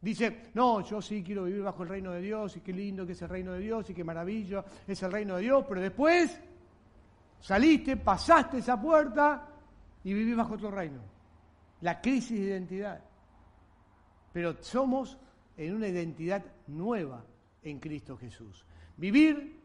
Dicen, 0.00 0.50
no, 0.54 0.80
yo 0.82 1.02
sí 1.02 1.22
quiero 1.22 1.44
vivir 1.44 1.62
bajo 1.62 1.82
el 1.82 1.88
reino 1.88 2.12
de 2.12 2.20
Dios 2.20 2.56
y 2.56 2.60
qué 2.60 2.72
lindo 2.72 3.04
que 3.04 3.12
es 3.12 3.22
el 3.22 3.28
reino 3.28 3.52
de 3.52 3.60
Dios 3.60 3.90
y 3.90 3.94
qué 3.94 4.04
maravilla 4.04 4.64
es 4.86 5.02
el 5.02 5.12
reino 5.12 5.36
de 5.36 5.42
Dios, 5.42 5.64
pero 5.68 5.80
después 5.80 6.38
saliste, 7.40 7.96
pasaste 7.96 8.58
esa 8.58 8.80
puerta 8.80 9.48
y 10.04 10.14
vivís 10.14 10.36
bajo 10.36 10.54
otro 10.54 10.70
reino. 10.70 11.15
La 11.80 12.00
crisis 12.00 12.38
de 12.38 12.46
identidad. 12.46 13.00
Pero 14.32 14.62
somos 14.62 15.16
en 15.56 15.74
una 15.74 15.88
identidad 15.88 16.44
nueva 16.66 17.24
en 17.62 17.78
Cristo 17.78 18.16
Jesús. 18.16 18.64
Vivir 18.96 19.58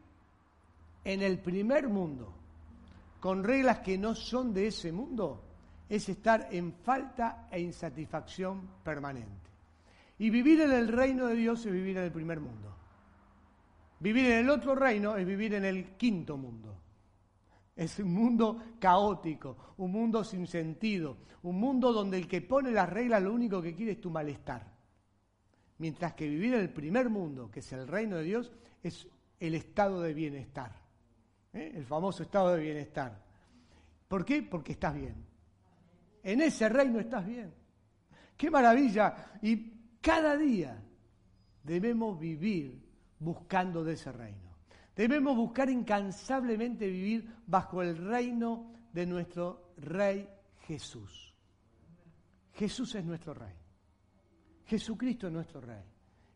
en 1.04 1.22
el 1.22 1.40
primer 1.40 1.88
mundo, 1.90 2.34
con 3.20 3.44
reglas 3.44 3.80
que 3.80 3.98
no 3.98 4.16
son 4.16 4.54
de 4.54 4.68
ese 4.68 4.92
mundo, 4.92 5.44
es 5.90 6.08
estar 6.08 6.48
en 6.52 6.74
falta 6.74 7.48
e 7.52 7.60
insatisfacción 7.60 8.62
permanente. 8.84 9.50
Y 10.20 10.30
vivir 10.30 10.62
en 10.62 10.72
el 10.72 10.88
reino 10.88 11.28
de 11.28 11.36
Dios 11.36 11.66
es 11.66 11.72
vivir 11.72 11.98
en 11.98 12.04
el 12.04 12.12
primer 12.12 12.40
mundo. 12.40 12.76
Vivir 14.00 14.26
en 14.28 14.40
el 14.40 14.50
otro 14.50 14.74
reino 14.74 15.18
es 15.18 15.26
vivir 15.26 15.54
en 15.54 15.66
el 15.66 15.96
quinto 15.98 16.38
mundo. 16.38 16.81
Es 17.76 18.00
un 18.00 18.14
mundo 18.14 18.62
caótico, 18.80 19.76
un 19.78 19.92
mundo 19.92 20.24
sin 20.24 20.46
sentido, 20.48 21.18
un 21.44 21.60
mundo 21.60 21.94
donde 21.94 22.18
el 22.18 22.28
que 22.28 22.42
pone 22.42 22.72
las 22.72 22.90
reglas 22.90 23.24
lo 23.24 23.34
único 23.34 23.62
que 23.62 23.74
quiere 23.74 23.94
es 23.94 24.02
tu 24.02 24.10
malestar. 24.10 24.72
Mientras 25.78 26.14
que 26.14 26.28
vivir 26.28 26.54
en 26.54 26.62
el 26.62 26.70
primer 26.70 27.10
mundo, 27.10 27.50
que 27.50 27.62
es 27.62 27.72
el 27.74 27.88
reino 27.88 28.18
de 28.18 28.24
Dios, 28.24 28.52
es 28.84 29.08
el 29.40 29.56
estado 29.56 30.02
de 30.02 30.14
bienestar. 30.14 30.80
¿eh? 31.54 31.72
El 31.76 31.86
famoso 31.86 32.24
estado 32.24 32.56
de 32.56 32.62
bienestar. 32.62 33.24
¿Por 34.08 34.24
qué? 34.24 34.44
Porque 34.44 34.74
estás 34.74 34.94
bien. 34.94 35.26
En 36.24 36.42
ese 36.42 36.70
reino 36.70 37.00
estás 37.00 37.26
bien. 37.26 37.54
¡Qué 38.38 38.52
maravilla! 38.52 39.40
Y 39.42 39.98
cada 40.02 40.38
día 40.38 40.84
debemos 41.64 42.20
vivir 42.20 42.80
buscando 43.20 43.84
de 43.84 43.94
ese 43.94 44.12
reino. 44.12 44.41
Debemos 44.96 45.36
buscar 45.36 45.70
incansablemente 45.70 46.88
vivir 46.88 47.30
bajo 47.48 47.82
el 47.82 47.98
reino 47.98 48.72
de 48.92 49.06
nuestro 49.06 49.74
Rey 49.78 50.28
Jesús. 50.68 51.34
Jesús 52.54 52.96
es 52.96 53.06
nuestro 53.06 53.34
Rey. 53.34 53.56
Jesucristo 54.66 55.28
es 55.28 55.34
nuestro 55.34 55.62
Rey. 55.62 55.84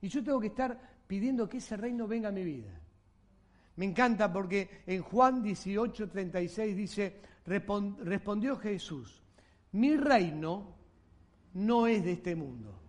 Y 0.01 0.07
yo 0.07 0.23
tengo 0.23 0.39
que 0.39 0.47
estar 0.47 0.79
pidiendo 1.05 1.47
que 1.47 1.57
ese 1.57 1.77
reino 1.77 2.07
venga 2.07 2.29
a 2.29 2.31
mi 2.31 2.43
vida. 2.43 2.79
Me 3.75 3.85
encanta 3.85 4.31
porque 4.31 4.83
en 4.87 5.01
Juan 5.01 5.43
18, 5.43 6.09
36 6.09 6.75
dice, 6.75 7.21
respondió 7.45 8.55
Jesús, 8.57 9.21
mi 9.73 9.97
reino 9.97 10.75
no 11.55 11.87
es 11.87 12.03
de 12.03 12.13
este 12.13 12.35
mundo. 12.35 12.79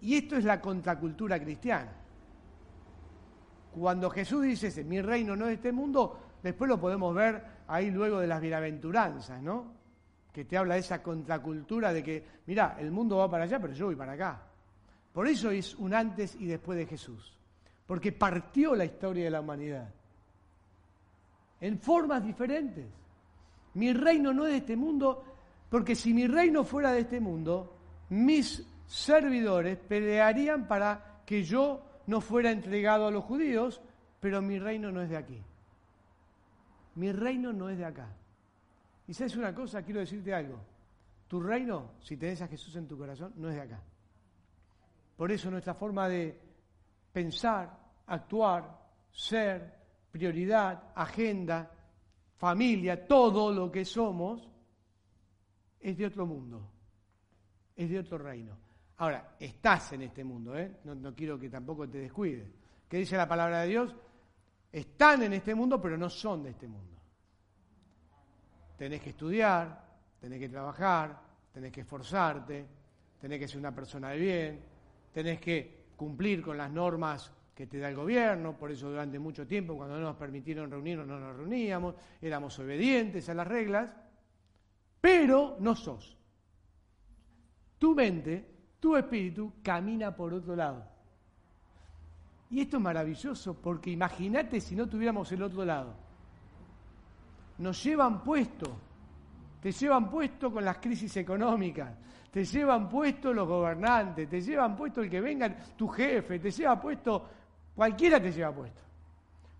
Y 0.00 0.14
esto 0.14 0.36
es 0.36 0.44
la 0.44 0.60
contracultura 0.60 1.40
cristiana. 1.40 2.05
Cuando 3.78 4.08
Jesús 4.08 4.42
dice, 4.42 4.84
mi 4.84 5.02
reino 5.02 5.36
no 5.36 5.44
es 5.44 5.48
de 5.48 5.54
este 5.54 5.72
mundo, 5.72 6.18
después 6.42 6.66
lo 6.66 6.80
podemos 6.80 7.14
ver 7.14 7.42
ahí 7.68 7.90
luego 7.90 8.20
de 8.20 8.26
las 8.26 8.40
bienaventuranzas, 8.40 9.42
¿no? 9.42 9.74
Que 10.32 10.46
te 10.46 10.56
habla 10.56 10.74
de 10.74 10.80
esa 10.80 11.02
contracultura 11.02 11.92
de 11.92 12.02
que, 12.02 12.24
mira, 12.46 12.76
el 12.78 12.90
mundo 12.90 13.18
va 13.18 13.30
para 13.30 13.44
allá, 13.44 13.60
pero 13.60 13.74
yo 13.74 13.86
voy 13.86 13.96
para 13.96 14.12
acá. 14.12 14.42
Por 15.12 15.28
eso 15.28 15.50
es 15.50 15.74
un 15.74 15.92
antes 15.92 16.36
y 16.36 16.46
después 16.46 16.78
de 16.78 16.86
Jesús. 16.86 17.36
Porque 17.86 18.12
partió 18.12 18.74
la 18.74 18.86
historia 18.86 19.24
de 19.24 19.30
la 19.30 19.40
humanidad. 19.40 19.90
En 21.60 21.78
formas 21.78 22.24
diferentes. 22.24 22.86
Mi 23.74 23.92
reino 23.92 24.32
no 24.32 24.46
es 24.46 24.52
de 24.52 24.58
este 24.58 24.76
mundo, 24.76 25.22
porque 25.68 25.94
si 25.94 26.14
mi 26.14 26.26
reino 26.26 26.64
fuera 26.64 26.92
de 26.92 27.00
este 27.00 27.20
mundo, 27.20 27.76
mis 28.08 28.66
servidores 28.86 29.76
pelearían 29.76 30.66
para 30.66 31.20
que 31.26 31.42
yo 31.42 31.85
no 32.06 32.20
fuera 32.20 32.50
entregado 32.50 33.06
a 33.06 33.10
los 33.10 33.24
judíos, 33.24 33.80
pero 34.20 34.40
mi 34.42 34.58
reino 34.58 34.90
no 34.90 35.02
es 35.02 35.10
de 35.10 35.16
aquí. 35.16 35.42
Mi 36.94 37.12
reino 37.12 37.52
no 37.52 37.68
es 37.68 37.78
de 37.78 37.84
acá. 37.84 38.08
Y 39.06 39.14
sabes 39.14 39.36
una 39.36 39.54
cosa, 39.54 39.82
quiero 39.82 40.00
decirte 40.00 40.32
algo. 40.32 40.58
Tu 41.28 41.40
reino, 41.40 41.92
si 42.00 42.16
tenés 42.16 42.40
a 42.42 42.48
Jesús 42.48 42.74
en 42.76 42.86
tu 42.86 42.96
corazón, 42.96 43.32
no 43.36 43.48
es 43.48 43.56
de 43.56 43.60
acá. 43.62 43.80
Por 45.16 45.30
eso 45.32 45.50
nuestra 45.50 45.74
forma 45.74 46.08
de 46.08 46.38
pensar, 47.12 47.76
actuar, 48.06 48.78
ser, 49.10 49.74
prioridad, 50.10 50.92
agenda, 50.94 51.70
familia, 52.36 53.06
todo 53.06 53.52
lo 53.52 53.70
que 53.70 53.84
somos, 53.84 54.48
es 55.80 55.96
de 55.96 56.06
otro 56.06 56.26
mundo, 56.26 56.70
es 57.74 57.88
de 57.88 57.98
otro 57.98 58.18
reino. 58.18 58.65
Ahora, 58.98 59.36
estás 59.38 59.92
en 59.92 60.02
este 60.02 60.24
mundo, 60.24 60.56
¿eh? 60.56 60.76
no, 60.84 61.14
quiero 61.14 61.38
que 61.38 61.50
tampoco 61.50 61.88
te 61.88 61.98
descuides. 61.98 62.48
¿Qué 62.88 62.98
dice 62.98 63.16
la 63.16 63.28
palabra 63.28 63.62
de 63.62 63.68
Dios? 63.68 63.94
Están 64.72 65.22
en 65.22 65.34
este 65.34 65.54
mundo, 65.54 65.80
pero 65.80 65.98
no 65.98 66.08
son 66.08 66.42
de 66.42 66.50
este 66.50 66.66
mundo. 66.66 66.98
Tenés 68.78 69.02
que 69.02 69.10
estudiar, 69.10 69.84
tenés 70.18 70.38
que 70.38 70.48
trabajar, 70.48 71.20
tenés 71.52 71.72
que 71.72 71.82
esforzarte, 71.82 72.66
tenés 73.20 73.38
que 73.38 73.48
ser 73.48 73.58
una 73.58 73.74
persona 73.74 74.10
de 74.10 74.18
bien, 74.18 74.60
tenés 75.12 75.40
que 75.40 75.86
cumplir 75.96 76.42
con 76.42 76.56
las 76.56 76.70
normas 76.70 77.32
que 77.54 77.66
te 77.66 77.78
da 77.78 77.88
el 77.88 77.96
gobierno, 77.96 78.56
por 78.56 78.70
eso 78.70 78.90
durante 78.90 79.18
mucho 79.18 79.46
tiempo 79.46 79.76
cuando 79.76 79.96
no 79.96 80.02
nos 80.02 80.16
permitieron 80.16 80.70
reunirnos 80.70 81.06
no 81.06 81.18
nos 81.18 81.36
reuníamos, 81.36 81.94
éramos 82.20 82.58
obedientes 82.58 83.28
a 83.28 83.34
las 83.34 83.46
reglas, 83.46 83.94
pero 85.00 85.56
no 85.60 85.74
sos. 85.74 86.16
Tu 87.78 87.94
mente 87.94 88.55
tu 88.80 88.96
espíritu 88.96 89.52
camina 89.62 90.14
por 90.14 90.32
otro 90.34 90.54
lado. 90.54 90.84
Y 92.50 92.60
esto 92.60 92.76
es 92.76 92.82
maravilloso 92.82 93.54
porque 93.54 93.90
imagínate 93.90 94.60
si 94.60 94.76
no 94.76 94.88
tuviéramos 94.88 95.30
el 95.32 95.42
otro 95.42 95.64
lado. 95.64 95.94
Nos 97.58 97.82
llevan 97.82 98.22
puesto, 98.22 98.76
te 99.60 99.72
llevan 99.72 100.08
puesto 100.10 100.52
con 100.52 100.64
las 100.64 100.78
crisis 100.78 101.16
económicas, 101.16 101.92
te 102.30 102.44
llevan 102.44 102.88
puesto 102.88 103.32
los 103.32 103.48
gobernantes, 103.48 104.28
te 104.28 104.40
llevan 104.40 104.76
puesto 104.76 105.00
el 105.00 105.10
que 105.10 105.20
venga 105.20 105.56
tu 105.76 105.88
jefe, 105.88 106.38
te 106.38 106.50
lleva 106.50 106.80
puesto, 106.80 107.26
cualquiera 107.74 108.20
te 108.20 108.30
lleva 108.30 108.52
puesto. 108.52 108.82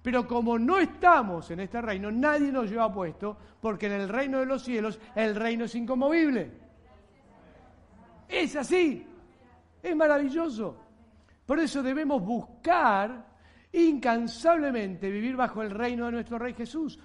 Pero 0.03 0.29
como 0.29 0.57
no 0.57 0.79
estamos 0.79 1.51
en 1.51 1.61
este 1.61 1.83
reino, 1.83 2.13
nadie 2.13 2.53
nos 2.53 2.71
lleva 2.71 2.93
puesto, 2.93 3.37
porque 3.61 3.87
en 3.87 3.93
el 3.93 4.09
reino 4.09 4.39
de 4.39 4.47
los 4.47 4.63
cielos 4.63 5.01
el 5.17 5.35
reino 5.35 5.65
es 5.65 5.75
incomovible. 5.75 6.66
Es 8.29 8.57
así. 8.57 9.07
Es 9.83 9.97
maravilloso. 9.97 10.77
Por 11.45 11.61
eso 11.61 11.83
debemos 11.83 12.23
buscar 12.23 13.25
incansablemente 13.73 15.11
vivir 15.11 15.37
bajo 15.37 15.63
el 15.63 15.71
reino 15.71 16.07
de 16.07 16.13
nuestro 16.13 16.39
Rey 16.39 16.55
Jesús. 16.55 16.99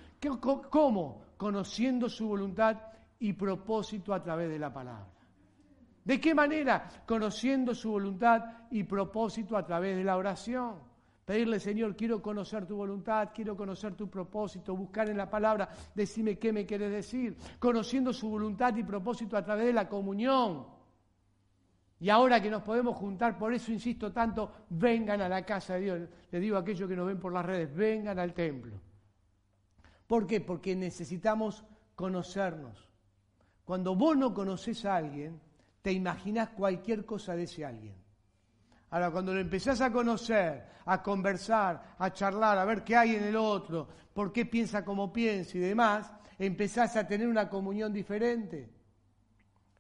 ¿Cómo? 0.70 1.22
Conociendo 1.38 2.10
su 2.10 2.28
voluntad 2.28 2.78
y 3.20 3.34
propósito 3.34 4.14
a 4.14 4.22
través 4.22 4.50
de 4.50 4.60
la 4.60 4.74
palabra. 4.74 5.08
¿De 6.04 6.20
qué 6.20 6.34
manera? 6.34 6.90
Conociendo 7.06 7.76
su 7.76 7.92
voluntad 7.92 8.44
y 8.72 8.84
propósito 8.84 9.56
a 9.56 9.66
través 9.66 9.96
de 9.96 10.04
la 10.04 10.18
oración. 10.18 10.92
Pedirle, 11.24 11.60
Señor, 11.60 11.96
quiero 11.96 12.22
conocer 12.22 12.66
tu 12.66 12.76
voluntad, 12.76 13.30
quiero 13.34 13.56
conocer 13.56 13.94
tu 13.94 14.10
propósito, 14.10 14.76
buscar 14.76 15.08
en 15.10 15.18
la 15.18 15.30
palabra, 15.30 15.70
decime 15.94 16.40
qué 16.40 16.52
me 16.52 16.66
quieres 16.66 16.92
decir. 16.92 17.38
Conociendo 17.60 18.12
su 18.12 18.28
voluntad 18.28 18.76
y 18.76 18.84
propósito 18.84 19.38
a 19.38 19.46
través 19.46 19.68
de 19.68 19.74
la 19.74 19.88
comunión. 19.88 20.81
Y 22.02 22.10
ahora 22.10 22.42
que 22.42 22.50
nos 22.50 22.64
podemos 22.64 22.98
juntar, 22.98 23.38
por 23.38 23.54
eso 23.54 23.72
insisto 23.72 24.12
tanto, 24.12 24.52
vengan 24.72 25.22
a 25.22 25.30
la 25.30 25.46
casa 25.46 25.76
de 25.76 25.82
Dios. 25.82 26.10
Le 26.32 26.40
digo 26.40 26.58
a 26.58 26.62
aquellos 26.62 26.90
que 26.90 26.96
nos 26.96 27.06
ven 27.06 27.20
por 27.20 27.32
las 27.32 27.46
redes, 27.46 27.76
vengan 27.76 28.18
al 28.18 28.34
templo. 28.34 28.74
¿Por 30.08 30.26
qué? 30.26 30.42
Porque 30.42 30.76
necesitamos 30.76 31.64
conocernos. 31.94 32.90
Cuando 33.64 33.96
vos 33.96 34.18
no 34.18 34.34
conoces 34.34 34.84
a 34.86 34.96
alguien, 34.96 35.40
te 35.84 35.92
imaginás 35.92 36.50
cualquier 36.50 37.06
cosa 37.06 37.36
de 37.36 37.44
ese 37.44 37.64
alguien. 37.64 37.94
Ahora, 38.90 39.12
cuando 39.12 39.36
lo 39.36 39.40
empezás 39.40 39.80
a 39.80 39.92
conocer, 39.92 40.66
a 40.86 41.04
conversar, 41.04 41.96
a 42.00 42.12
charlar, 42.12 42.58
a 42.58 42.66
ver 42.66 42.84
qué 42.84 42.96
hay 42.96 43.16
en 43.16 43.26
el 43.26 43.36
otro, 43.36 43.88
por 44.12 44.34
qué 44.34 44.48
piensa 44.48 44.84
como 44.84 45.14
piensa 45.14 45.56
y 45.56 45.62
demás, 45.62 46.12
empezás 46.40 46.96
a 46.96 47.06
tener 47.06 47.28
una 47.28 47.48
comunión 47.48 47.94
diferente. 47.94 48.81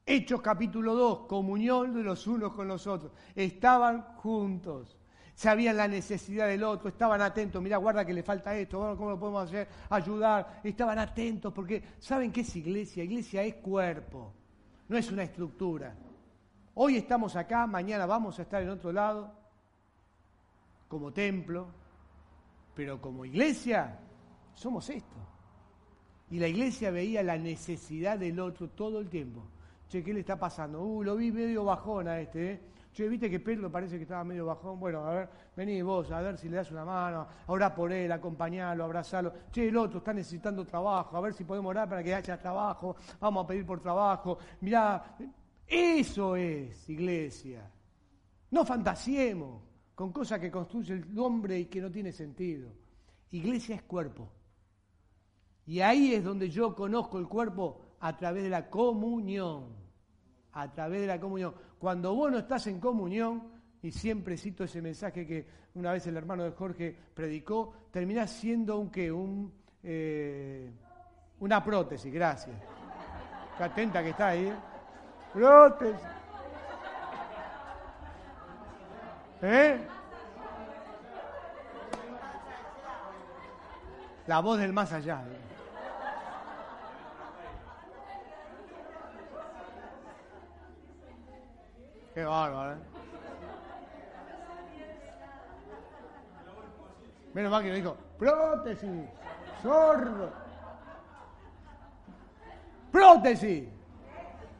Hechos 0.05 0.41
capítulo 0.41 0.95
2, 0.95 1.19
comunión 1.27 1.93
de 1.93 2.03
los 2.03 2.25
unos 2.27 2.53
con 2.53 2.67
los 2.67 2.87
otros. 2.87 3.11
Estaban 3.35 4.01
juntos, 4.17 4.97
sabían 5.35 5.77
la 5.77 5.87
necesidad 5.87 6.47
del 6.47 6.63
otro, 6.63 6.89
estaban 6.89 7.21
atentos. 7.21 7.61
Mira, 7.61 7.77
guarda 7.77 8.05
que 8.05 8.13
le 8.13 8.23
falta 8.23 8.55
esto, 8.57 8.95
¿cómo 8.97 9.11
lo 9.11 9.19
podemos 9.19 9.47
hacer? 9.47 9.67
Ayudar. 9.89 10.61
Estaban 10.63 10.97
atentos 10.97 11.53
porque 11.53 11.83
saben 11.99 12.31
qué 12.31 12.41
es 12.41 12.55
iglesia. 12.55 13.03
Iglesia 13.03 13.43
es 13.43 13.55
cuerpo, 13.55 14.33
no 14.89 14.97
es 14.97 15.11
una 15.11 15.23
estructura. 15.23 15.95
Hoy 16.73 16.97
estamos 16.97 17.35
acá, 17.35 17.67
mañana 17.67 18.05
vamos 18.05 18.39
a 18.39 18.41
estar 18.41 18.63
en 18.63 18.69
otro 18.69 18.91
lado, 18.91 19.31
como 20.87 21.11
templo, 21.13 21.67
pero 22.73 22.99
como 22.99 23.23
iglesia 23.23 23.99
somos 24.55 24.89
esto. 24.89 25.17
Y 26.31 26.39
la 26.39 26.47
iglesia 26.47 26.91
veía 26.91 27.21
la 27.21 27.37
necesidad 27.37 28.17
del 28.17 28.39
otro 28.39 28.69
todo 28.69 28.99
el 28.99 29.09
tiempo. 29.09 29.43
Che, 29.91 30.01
¿qué 30.01 30.13
le 30.13 30.21
está 30.21 30.39
pasando? 30.39 30.81
Uh, 30.81 31.03
lo 31.03 31.17
vi 31.17 31.33
medio 31.33 31.65
bajón 31.65 32.07
a 32.07 32.17
este, 32.17 32.51
¿eh? 32.53 32.61
Che, 32.93 33.09
viste 33.09 33.29
que 33.29 33.41
Pedro 33.41 33.69
parece 33.69 33.97
que 33.97 34.03
estaba 34.03 34.23
medio 34.23 34.45
bajón. 34.45 34.79
Bueno, 34.79 35.05
a 35.05 35.13
ver, 35.13 35.29
vení 35.53 35.81
vos, 35.81 36.09
a 36.11 36.21
ver 36.21 36.37
si 36.37 36.47
le 36.47 36.55
das 36.55 36.71
una 36.71 36.85
mano, 36.85 37.27
orá 37.47 37.75
por 37.75 37.91
él, 37.91 38.09
acompañalo, 38.09 38.85
abrazalo. 38.85 39.33
Che, 39.51 39.67
el 39.67 39.75
otro 39.75 39.97
está 39.97 40.13
necesitando 40.13 40.63
trabajo, 40.63 41.17
a 41.17 41.19
ver 41.19 41.33
si 41.33 41.43
podemos 41.43 41.71
orar 41.71 41.89
para 41.89 42.01
que 42.01 42.15
haya 42.15 42.39
trabajo, 42.39 42.95
vamos 43.19 43.43
a 43.43 43.47
pedir 43.49 43.65
por 43.65 43.81
trabajo. 43.81 44.37
Mirá, 44.61 45.17
eso 45.67 46.37
es 46.37 46.87
iglesia. 46.87 47.69
No 48.51 48.63
fantasiemos 48.63 49.61
con 49.93 50.13
cosas 50.13 50.39
que 50.39 50.49
construye 50.49 50.93
el 50.93 51.19
hombre 51.19 51.59
y 51.59 51.65
que 51.65 51.81
no 51.81 51.91
tiene 51.91 52.13
sentido. 52.13 52.71
Iglesia 53.31 53.75
es 53.75 53.83
cuerpo. 53.83 54.31
Y 55.65 55.81
ahí 55.81 56.13
es 56.13 56.23
donde 56.23 56.49
yo 56.49 56.73
conozco 56.73 57.19
el 57.19 57.27
cuerpo 57.27 57.81
a 57.99 58.15
través 58.15 58.43
de 58.43 58.49
la 58.49 58.69
comunión. 58.69 59.80
A 60.53 60.71
través 60.71 61.01
de 61.01 61.07
la 61.07 61.19
comunión. 61.19 61.53
Cuando 61.79 62.13
vos 62.13 62.31
no 62.31 62.39
estás 62.39 62.67
en 62.67 62.79
comunión, 62.79 63.43
y 63.81 63.91
siempre 63.91 64.37
cito 64.37 64.63
ese 64.63 64.81
mensaje 64.81 65.25
que 65.25 65.45
una 65.75 65.91
vez 65.91 66.05
el 66.07 66.17
hermano 66.17 66.43
de 66.43 66.51
Jorge 66.51 66.95
predicó, 67.13 67.73
terminás 67.91 68.29
siendo 68.29 68.77
un 68.77 68.91
qué, 68.91 69.11
un, 69.11 69.51
eh, 69.83 70.71
una 71.39 71.63
prótesis, 71.63 72.13
gracias. 72.13 72.55
Qué 73.57 73.63
atenta 73.63 74.03
que 74.03 74.09
está 74.09 74.27
ahí. 74.27 74.45
¿eh? 74.47 74.55
Prótesis. 75.33 76.01
¿Eh? 79.41 79.87
La 84.27 84.39
voz 84.39 84.59
del 84.59 84.71
más 84.71 84.93
allá. 84.93 85.23
¿eh? 85.27 85.40
Qué 92.13 92.25
bárbaro, 92.25 92.73
¿eh? 92.73 92.77
Menos 97.33 97.51
mal 97.51 97.63
que 97.63 97.69
lo 97.69 97.75
dijo, 97.75 97.97
prótesis, 98.17 98.89
sordo. 99.63 100.33
Prótesis. 102.91 103.69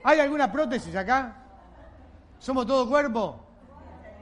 ¿Hay 0.04 0.20
alguna 0.20 0.50
prótesis 0.50 0.96
acá? 0.96 1.36
¿Somos 2.40 2.66
todo 2.66 2.88
cuerpo? 2.88 3.40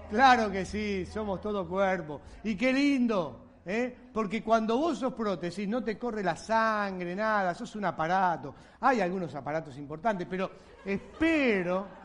Claro 0.10 0.50
que 0.50 0.66
sí, 0.66 1.06
somos 1.06 1.40
todo 1.40 1.68
cuerpo. 1.68 2.22
Y 2.44 2.56
qué 2.56 2.74
lindo, 2.74 3.60
¿eh? 3.66 3.96
porque 4.12 4.44
cuando 4.44 4.78
vos 4.78 4.98
sos 4.98 5.14
prótesis 5.14 5.70
no 5.70 5.84
te 5.84 6.00
corre 6.00 6.24
la 6.24 6.36
sangre, 6.36 7.16
nada, 7.16 7.54
sos 7.54 7.76
un 7.76 7.86
aparato. 7.86 8.56
Hay 8.82 9.00
algunos 9.00 9.36
aparatos 9.36 9.78
importantes, 9.78 10.28
pero 10.28 10.50
espero 10.84 11.99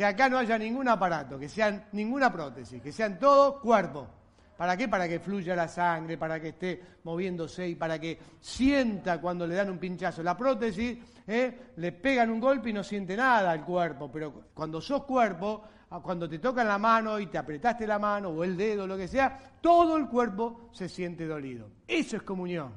que 0.00 0.06
acá 0.06 0.30
no 0.30 0.38
haya 0.38 0.56
ningún 0.56 0.88
aparato, 0.88 1.38
que 1.38 1.46
sean 1.46 1.84
ninguna 1.92 2.32
prótesis, 2.32 2.80
que 2.80 2.90
sean 2.90 3.18
todo 3.18 3.60
cuerpo. 3.60 4.08
¿Para 4.56 4.74
qué? 4.74 4.88
Para 4.88 5.06
que 5.06 5.20
fluya 5.20 5.54
la 5.54 5.68
sangre, 5.68 6.16
para 6.16 6.40
que 6.40 6.48
esté 6.48 6.82
moviéndose 7.04 7.68
y 7.68 7.74
para 7.74 7.98
que 7.98 8.18
sienta 8.40 9.20
cuando 9.20 9.46
le 9.46 9.56
dan 9.56 9.68
un 9.68 9.76
pinchazo. 9.76 10.22
La 10.22 10.38
prótesis, 10.38 10.96
¿eh? 11.26 11.72
le 11.76 11.92
pegan 11.92 12.30
un 12.30 12.40
golpe 12.40 12.70
y 12.70 12.72
no 12.72 12.82
siente 12.82 13.14
nada 13.14 13.50
al 13.50 13.62
cuerpo, 13.62 14.10
pero 14.10 14.44
cuando 14.54 14.80
sos 14.80 15.04
cuerpo, 15.04 15.64
cuando 16.02 16.26
te 16.26 16.38
tocan 16.38 16.66
la 16.66 16.78
mano 16.78 17.20
y 17.20 17.26
te 17.26 17.36
apretaste 17.36 17.86
la 17.86 17.98
mano 17.98 18.30
o 18.30 18.42
el 18.42 18.56
dedo, 18.56 18.86
lo 18.86 18.96
que 18.96 19.06
sea, 19.06 19.38
todo 19.60 19.98
el 19.98 20.08
cuerpo 20.08 20.70
se 20.72 20.88
siente 20.88 21.26
dolido. 21.26 21.68
Eso 21.86 22.16
es 22.16 22.22
comunión. 22.22 22.72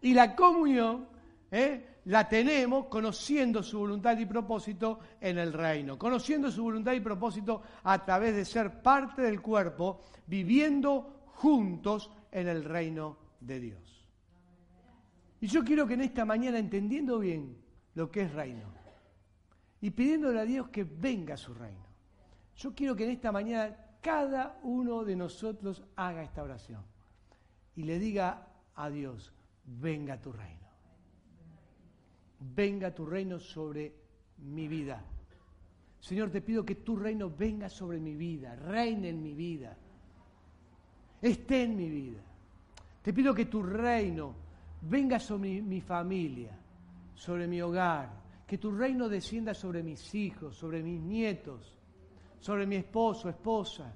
Y 0.00 0.14
la 0.14 0.34
comunión 0.34 1.06
¿eh? 1.50 1.89
La 2.10 2.28
tenemos 2.28 2.86
conociendo 2.86 3.62
su 3.62 3.78
voluntad 3.78 4.18
y 4.18 4.26
propósito 4.26 4.98
en 5.20 5.38
el 5.38 5.52
reino, 5.52 5.96
conociendo 5.96 6.50
su 6.50 6.64
voluntad 6.64 6.92
y 6.92 6.98
propósito 6.98 7.62
a 7.84 8.04
través 8.04 8.34
de 8.34 8.44
ser 8.44 8.82
parte 8.82 9.22
del 9.22 9.40
cuerpo, 9.40 10.00
viviendo 10.26 11.22
juntos 11.26 12.10
en 12.32 12.48
el 12.48 12.64
reino 12.64 13.16
de 13.38 13.60
Dios. 13.60 14.08
Y 15.40 15.46
yo 15.46 15.62
quiero 15.62 15.86
que 15.86 15.94
en 15.94 16.00
esta 16.00 16.24
mañana, 16.24 16.58
entendiendo 16.58 17.20
bien 17.20 17.56
lo 17.94 18.10
que 18.10 18.22
es 18.22 18.32
reino, 18.34 18.66
y 19.80 19.90
pidiéndole 19.90 20.40
a 20.40 20.44
Dios 20.44 20.68
que 20.68 20.82
venga 20.82 21.34
a 21.34 21.36
su 21.36 21.54
reino, 21.54 21.86
yo 22.56 22.74
quiero 22.74 22.96
que 22.96 23.04
en 23.04 23.10
esta 23.10 23.30
mañana 23.30 23.76
cada 24.00 24.58
uno 24.64 25.04
de 25.04 25.14
nosotros 25.14 25.84
haga 25.94 26.24
esta 26.24 26.42
oración 26.42 26.82
y 27.76 27.84
le 27.84 28.00
diga 28.00 28.48
a 28.74 28.90
Dios, 28.90 29.32
venga 29.64 30.14
a 30.14 30.20
tu 30.20 30.32
reino 30.32 30.69
venga 32.40 32.94
tu 32.94 33.04
reino 33.04 33.38
sobre 33.38 33.92
mi 34.38 34.68
vida. 34.68 35.02
Señor, 36.00 36.30
te 36.30 36.40
pido 36.40 36.64
que 36.64 36.76
tu 36.76 36.96
reino 36.96 37.30
venga 37.30 37.68
sobre 37.68 38.00
mi 38.00 38.14
vida, 38.14 38.56
reine 38.56 39.10
en 39.10 39.22
mi 39.22 39.34
vida, 39.34 39.76
esté 41.20 41.64
en 41.64 41.76
mi 41.76 41.90
vida. 41.90 42.20
Te 43.02 43.12
pido 43.12 43.34
que 43.34 43.46
tu 43.46 43.62
reino 43.62 44.34
venga 44.82 45.18
sobre 45.18 45.60
mi, 45.60 45.80
familia, 45.80 46.58
sobre 47.14 47.46
mi 47.46 47.60
hogar, 47.60 48.10
que 48.46 48.58
tu 48.58 48.70
reino 48.70 49.08
descienda 49.08 49.52
sobre 49.52 49.82
mis 49.82 50.14
hijos, 50.14 50.56
sobre 50.56 50.82
mis 50.82 51.00
nietos, 51.00 51.76
sobre 52.40 52.66
mi 52.66 52.76
esposo, 52.76 53.28
esposa. 53.28 53.94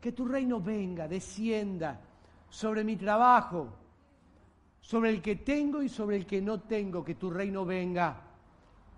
Que 0.00 0.12
tu 0.12 0.26
reino 0.26 0.60
venga, 0.60 1.08
descienda 1.08 1.98
sobre 2.50 2.84
mi 2.84 2.96
trabajo, 2.96 3.83
sobre 4.84 5.08
el 5.08 5.22
que 5.22 5.36
tengo 5.36 5.82
y 5.82 5.88
sobre 5.88 6.16
el 6.16 6.26
que 6.26 6.42
no 6.42 6.60
tengo, 6.60 7.02
que 7.02 7.14
tu 7.14 7.30
reino 7.30 7.64
venga, 7.64 8.20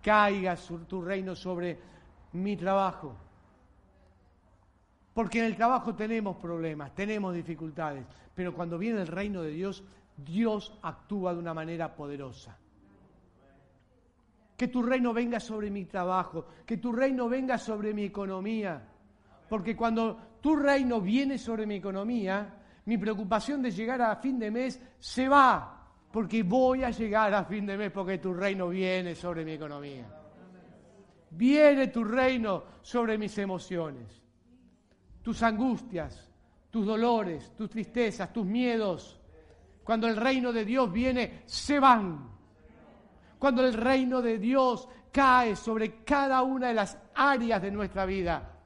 caiga 0.03 0.57
tu 0.88 1.01
reino 1.01 1.37
sobre 1.37 1.79
mi 2.33 2.57
trabajo. 2.57 3.14
Porque 5.14 5.38
en 5.38 5.44
el 5.44 5.55
trabajo 5.55 5.94
tenemos 5.94 6.38
problemas, 6.38 6.92
tenemos 6.92 7.33
dificultades, 7.33 8.05
pero 8.35 8.53
cuando 8.53 8.79
viene 8.79 9.01
el 9.01 9.07
reino 9.07 9.42
de 9.42 9.51
Dios, 9.51 9.85
Dios 10.16 10.77
actúa 10.83 11.33
de 11.33 11.38
una 11.38 11.55
manera 11.55 11.94
poderosa. 11.94 12.59
Que 14.57 14.66
tu 14.66 14.83
reino 14.83 15.12
venga 15.12 15.38
sobre 15.38 15.70
mi 15.70 15.85
trabajo, 15.85 16.46
que 16.66 16.79
tu 16.79 16.90
reino 16.90 17.29
venga 17.29 17.59
sobre 17.59 17.94
mi 17.94 18.03
economía. 18.03 18.83
Porque 19.49 19.77
cuando 19.77 20.18
tu 20.40 20.57
reino 20.57 21.01
viene 21.01 21.38
sobre 21.38 21.64
mi 21.64 21.77
economía, 21.77 22.55
mi 22.87 22.99
preocupación 22.99 23.62
de 23.62 23.70
llegar 23.70 24.03
a 24.03 24.16
fin 24.16 24.37
de 24.40 24.51
mes 24.51 24.83
se 24.99 25.29
va 25.29 25.76
porque 26.11 26.42
voy 26.42 26.83
a 26.83 26.90
llegar 26.90 27.35
a 27.35 27.45
fin 27.45 27.66
de 27.66 27.77
mes 27.77 27.90
porque 27.90 28.19
tu 28.19 28.33
reino 28.33 28.69
viene 28.69 29.14
sobre 29.14 29.45
mi 29.45 29.53
economía. 29.53 30.07
Viene 31.31 31.88
tu 31.88 32.05
reino 32.05 32.64
sobre 32.81 33.19
mis 33.19 33.37
emociones, 33.37 34.23
tus 35.23 35.42
angustias, 35.42 36.31
tus 36.71 36.87
dolores, 36.87 37.53
tus 37.55 37.69
tristezas, 37.69 38.33
tus 38.33 38.47
miedos. 38.47 39.21
Cuando 39.85 40.09
el 40.09 40.16
reino 40.16 40.53
de 40.53 40.64
Dios 40.64 40.90
viene, 40.90 41.42
se 41.47 41.79
van. 41.79 42.31
Cuando 43.38 43.66
el 43.66 43.75
reino 43.75 44.23
de 44.23 44.38
Dios 44.38 44.88
cae 45.12 45.55
sobre 45.57 46.03
cada 46.05 46.42
una 46.42 46.69
de 46.69 46.75
las 46.75 46.99
áreas 47.14 47.61
de 47.61 47.71
nuestra 47.71 48.07
vida, 48.07 48.57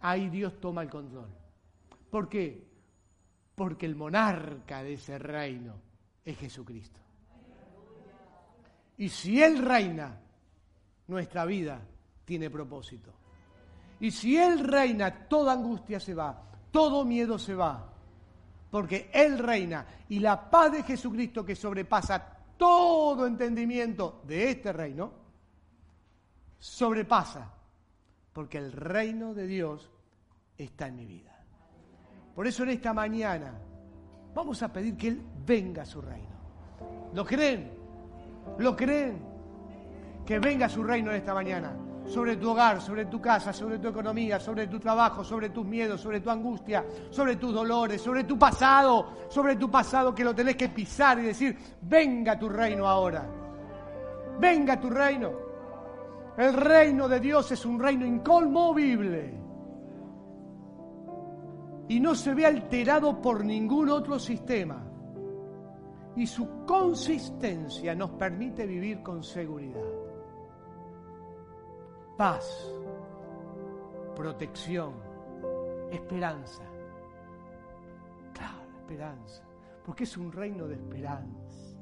ahí 0.00 0.28
Dios 0.28 0.60
toma 0.60 0.82
el 0.82 0.90
control. 0.90 1.28
¿Por 2.10 2.28
qué? 2.28 2.66
Porque 3.54 3.86
el 3.86 3.94
monarca 3.94 4.82
de 4.82 4.94
ese 4.94 5.18
reino 5.18 5.85
es 6.26 6.36
Jesucristo. 6.36 7.00
Y 8.98 9.08
si 9.08 9.42
Él 9.42 9.58
reina, 9.58 10.20
nuestra 11.06 11.44
vida 11.44 11.80
tiene 12.24 12.50
propósito. 12.50 13.12
Y 14.00 14.10
si 14.10 14.36
Él 14.36 14.58
reina, 14.58 15.28
toda 15.28 15.52
angustia 15.52 16.00
se 16.00 16.14
va, 16.14 16.42
todo 16.70 17.04
miedo 17.04 17.38
se 17.38 17.54
va. 17.54 17.92
Porque 18.70 19.08
Él 19.14 19.38
reina 19.38 19.86
y 20.08 20.18
la 20.18 20.50
paz 20.50 20.72
de 20.72 20.82
Jesucristo 20.82 21.44
que 21.44 21.54
sobrepasa 21.54 22.36
todo 22.56 23.26
entendimiento 23.26 24.22
de 24.26 24.50
este 24.50 24.72
reino, 24.72 25.12
sobrepasa. 26.58 27.52
Porque 28.32 28.58
el 28.58 28.72
reino 28.72 29.32
de 29.32 29.46
Dios 29.46 29.88
está 30.58 30.88
en 30.88 30.96
mi 30.96 31.06
vida. 31.06 31.32
Por 32.34 32.46
eso 32.46 32.64
en 32.64 32.70
esta 32.70 32.92
mañana 32.92 33.54
Vamos 34.36 34.62
a 34.62 34.68
pedir 34.68 34.98
que 34.98 35.08
Él 35.08 35.22
venga 35.46 35.80
a 35.80 35.86
su 35.86 36.02
reino. 36.02 36.36
¿Lo 37.14 37.24
creen? 37.24 37.70
¿Lo 38.58 38.76
creen? 38.76 39.18
Que 40.26 40.38
venga 40.38 40.66
a 40.66 40.68
su 40.68 40.84
reino 40.84 41.10
en 41.10 41.16
esta 41.16 41.32
mañana. 41.32 41.74
Sobre 42.04 42.36
tu 42.36 42.50
hogar, 42.50 42.82
sobre 42.82 43.06
tu 43.06 43.18
casa, 43.18 43.50
sobre 43.54 43.78
tu 43.78 43.88
economía, 43.88 44.38
sobre 44.38 44.66
tu 44.66 44.78
trabajo, 44.78 45.24
sobre 45.24 45.48
tus 45.48 45.64
miedos, 45.64 46.02
sobre 46.02 46.20
tu 46.20 46.28
angustia, 46.28 46.84
sobre 47.08 47.36
tus 47.36 47.54
dolores, 47.54 48.02
sobre 48.02 48.24
tu 48.24 48.38
pasado, 48.38 49.06
sobre 49.30 49.56
tu 49.56 49.70
pasado 49.70 50.14
que 50.14 50.22
lo 50.22 50.34
tenés 50.34 50.56
que 50.56 50.68
pisar 50.68 51.18
y 51.18 51.22
decir, 51.22 51.56
venga 51.80 52.38
tu 52.38 52.50
reino 52.50 52.86
ahora. 52.86 53.26
Venga 54.38 54.78
tu 54.78 54.90
reino. 54.90 55.32
El 56.36 56.52
reino 56.52 57.08
de 57.08 57.20
Dios 57.20 57.52
es 57.52 57.64
un 57.64 57.80
reino 57.80 58.04
inconmovible 58.04 59.45
y 61.88 62.00
no 62.00 62.14
se 62.14 62.34
ve 62.34 62.46
alterado 62.46 63.20
por 63.20 63.44
ningún 63.44 63.88
otro 63.90 64.18
sistema. 64.18 64.84
Y 66.16 66.26
su 66.26 66.64
consistencia 66.64 67.94
nos 67.94 68.10
permite 68.12 68.66
vivir 68.66 69.02
con 69.02 69.22
seguridad. 69.22 69.84
Paz, 72.16 72.72
protección, 74.16 74.94
esperanza. 75.92 76.62
Claro, 78.32 78.78
esperanza, 78.80 79.42
porque 79.84 80.04
es 80.04 80.16
un 80.16 80.32
reino 80.32 80.66
de 80.66 80.74
esperanza. 80.74 81.76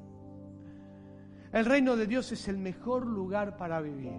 El 1.53 1.65
reino 1.65 1.95
de 1.95 2.05
Dios 2.05 2.31
es 2.33 2.47
el 2.49 2.57
mejor 2.57 3.05
lugar 3.07 3.55
para 3.55 3.79
vivir. 3.79 4.11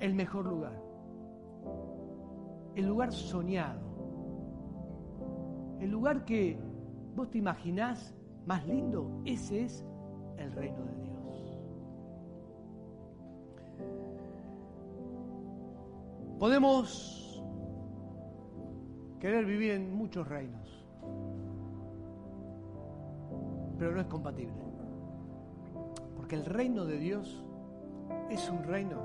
El 0.00 0.14
mejor 0.14 0.46
lugar 0.46 0.89
el 2.80 2.86
lugar 2.86 3.12
soñado, 3.12 3.78
el 5.80 5.90
lugar 5.90 6.24
que 6.24 6.58
vos 7.14 7.30
te 7.30 7.38
imaginás 7.38 8.14
más 8.46 8.66
lindo, 8.66 9.20
ese 9.26 9.64
es 9.64 9.84
el 10.38 10.50
reino 10.52 10.82
de 10.84 10.94
Dios. 11.02 11.60
Podemos 16.38 17.42
querer 19.20 19.44
vivir 19.44 19.72
en 19.72 19.94
muchos 19.94 20.26
reinos, 20.26 20.86
pero 23.78 23.92
no 23.92 24.00
es 24.00 24.06
compatible, 24.06 24.54
porque 26.16 26.34
el 26.36 26.46
reino 26.46 26.86
de 26.86 26.98
Dios 26.98 27.44
es 28.30 28.48
un 28.48 28.64
reino 28.64 28.96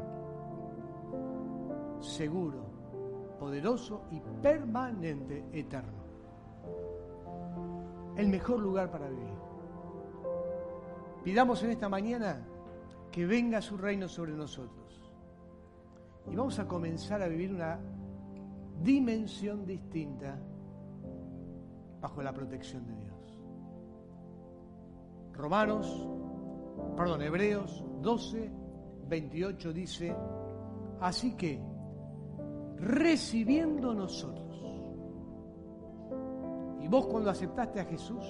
seguro, 2.00 2.75
poderoso 3.38 4.04
y 4.12 4.20
permanente, 4.42 5.46
eterno. 5.52 6.04
El 8.16 8.28
mejor 8.30 8.60
lugar 8.60 8.90
para 8.92 9.10
vivir. 9.10 9.34
Pidamos 11.24 11.64
en 11.64 11.72
esta 11.72 11.90
mañana 11.90 12.46
que 13.12 13.26
venga 13.26 13.62
su 13.62 13.78
reino 13.78 14.08
sobre 14.08 14.34
nosotros. 14.34 15.02
Y 16.32 16.36
vamos 16.36 16.58
a 16.60 16.68
comenzar 16.68 17.22
a 17.22 17.28
vivir 17.28 17.54
una 17.54 17.80
dimensión 18.82 19.66
distinta 19.66 20.40
bajo 22.02 22.22
la 22.22 22.34
protección 22.34 22.86
de 22.86 22.96
Dios. 22.96 23.40
Romanos, 25.34 26.08
perdón, 26.96 27.22
Hebreos 27.22 27.84
12, 28.02 28.52
28 29.08 29.74
dice, 29.74 30.16
así 31.02 31.36
que 31.36 31.60
recibiendo 32.78 33.94
nosotros, 33.94 34.46
y 36.82 36.88
vos 36.88 37.08
cuando 37.08 37.30
aceptaste 37.30 37.80
a 37.80 37.86
Jesús, 37.86 38.24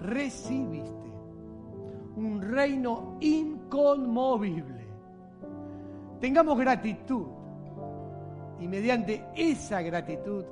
recibiste 0.00 1.10
un 2.16 2.40
reino 2.40 3.16
inconmovible. 3.20 4.86
Tengamos 6.18 6.58
gratitud 6.58 7.26
y 8.58 8.68
mediante 8.68 9.26
esa 9.34 9.80
gratitud 9.82 10.44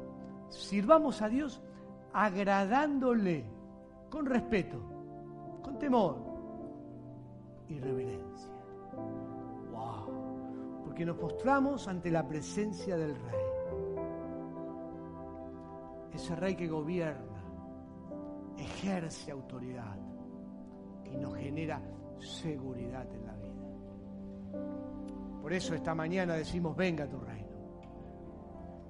sirvamos 0.48 1.20
a 1.22 1.28
Dios 1.28 1.62
agradándole 2.12 3.44
con 4.10 4.26
respeto, 4.26 4.78
con 5.62 5.78
temor 5.78 6.16
y 7.68 7.78
reverencia. 7.78 8.57
Porque 10.98 11.06
nos 11.06 11.18
postramos 11.18 11.86
ante 11.86 12.10
la 12.10 12.26
presencia 12.26 12.96
del 12.96 13.14
Rey. 13.14 13.40
Ese 16.12 16.34
Rey 16.34 16.56
que 16.56 16.66
gobierna, 16.66 17.40
ejerce 18.56 19.30
autoridad 19.30 19.96
y 21.04 21.16
nos 21.16 21.36
genera 21.36 21.80
seguridad 22.18 23.06
en 23.14 23.24
la 23.24 23.32
vida. 23.36 23.54
Por 25.40 25.52
eso 25.52 25.76
esta 25.76 25.94
mañana 25.94 26.34
decimos, 26.34 26.76
venga 26.76 27.06
tu 27.06 27.20
reino. 27.20 27.46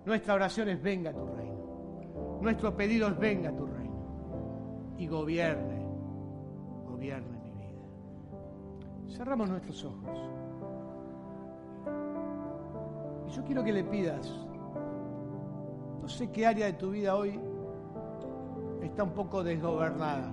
Nuestra 0.07 0.33
oración 0.33 0.71
es, 0.71 0.83
venga 0.83 1.13
tu 1.13 1.27
reino. 1.27 2.39
Nuestro 2.41 2.75
pedido 2.75 3.09
es, 3.09 3.19
venga 3.19 3.55
tu 3.55 3.67
reino. 3.67 4.95
Y 4.97 5.07
gobierne, 5.07 5.85
gobierne 6.87 7.39
mi 7.39 7.51
vida. 7.51 9.15
Cerramos 9.15 9.51
nuestros 9.51 9.85
ojos. 9.85 10.39
Y 13.29 13.31
yo 13.31 13.45
quiero 13.45 13.63
que 13.63 13.73
le 13.75 13.85
pidas, 13.85 14.27
no 16.01 16.09
sé 16.09 16.31
qué 16.31 16.47
área 16.47 16.65
de 16.65 16.73
tu 16.73 16.93
vida 16.93 17.15
hoy 17.15 17.39
está 18.83 19.03
un 19.03 19.13
poco 19.13 19.45
desgobernada. 19.45 20.33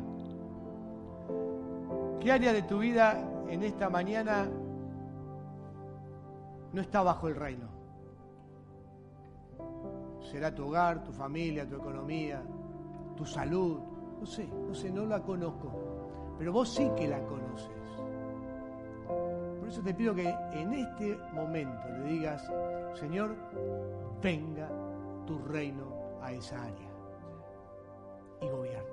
¿Qué 2.21 2.31
área 2.31 2.53
de 2.53 2.61
tu 2.61 2.79
vida 2.79 3.21
en 3.49 3.63
esta 3.63 3.89
mañana 3.89 4.49
no 6.71 6.81
está 6.81 7.03
bajo 7.03 7.27
el 7.27 7.35
reino? 7.35 7.67
Será 10.31 10.55
tu 10.55 10.65
hogar, 10.67 11.03
tu 11.03 11.11
familia, 11.11 11.67
tu 11.67 11.75
economía, 11.75 12.41
tu 13.17 13.25
salud. 13.25 13.79
No 14.21 14.25
sé, 14.25 14.47
no 14.47 14.73
sé, 14.73 14.89
no 14.89 15.05
la 15.05 15.21
conozco. 15.21 15.69
Pero 16.37 16.53
vos 16.53 16.69
sí 16.69 16.89
que 16.95 17.09
la 17.09 17.21
conoces. 17.25 17.84
Eso 19.75 19.83
te 19.83 19.93
pido 19.93 20.15
que 20.15 20.33
en 20.53 20.71
este 20.71 21.19
momento 21.33 21.89
le 21.89 22.03
digas, 22.05 22.49
Señor, 22.93 23.35
venga 24.21 24.69
tu 25.27 25.37
reino 25.39 26.17
a 26.21 26.31
esa 26.31 26.63
área 26.63 26.89
y 28.39 28.47
gobierne. 28.47 28.89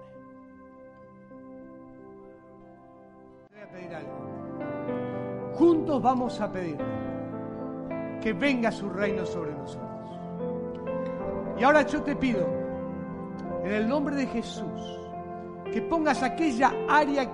Voy 3.52 3.60
a 3.60 3.70
pedir 3.70 3.94
algo. 3.94 5.52
Juntos 5.54 6.02
vamos 6.02 6.40
a 6.40 6.50
pedir 6.50 6.78
que 8.20 8.32
venga 8.32 8.72
su 8.72 8.90
reino 8.90 9.24
sobre 9.24 9.52
nosotros. 9.52 10.18
Y 11.60 11.62
ahora 11.62 11.82
yo 11.82 12.02
te 12.02 12.16
pido, 12.16 12.44
en 13.62 13.70
el 13.70 13.88
nombre 13.88 14.16
de 14.16 14.26
Jesús, 14.26 14.98
que 15.72 15.80
pongas 15.82 16.24
aquella 16.24 16.72
área 16.88 17.30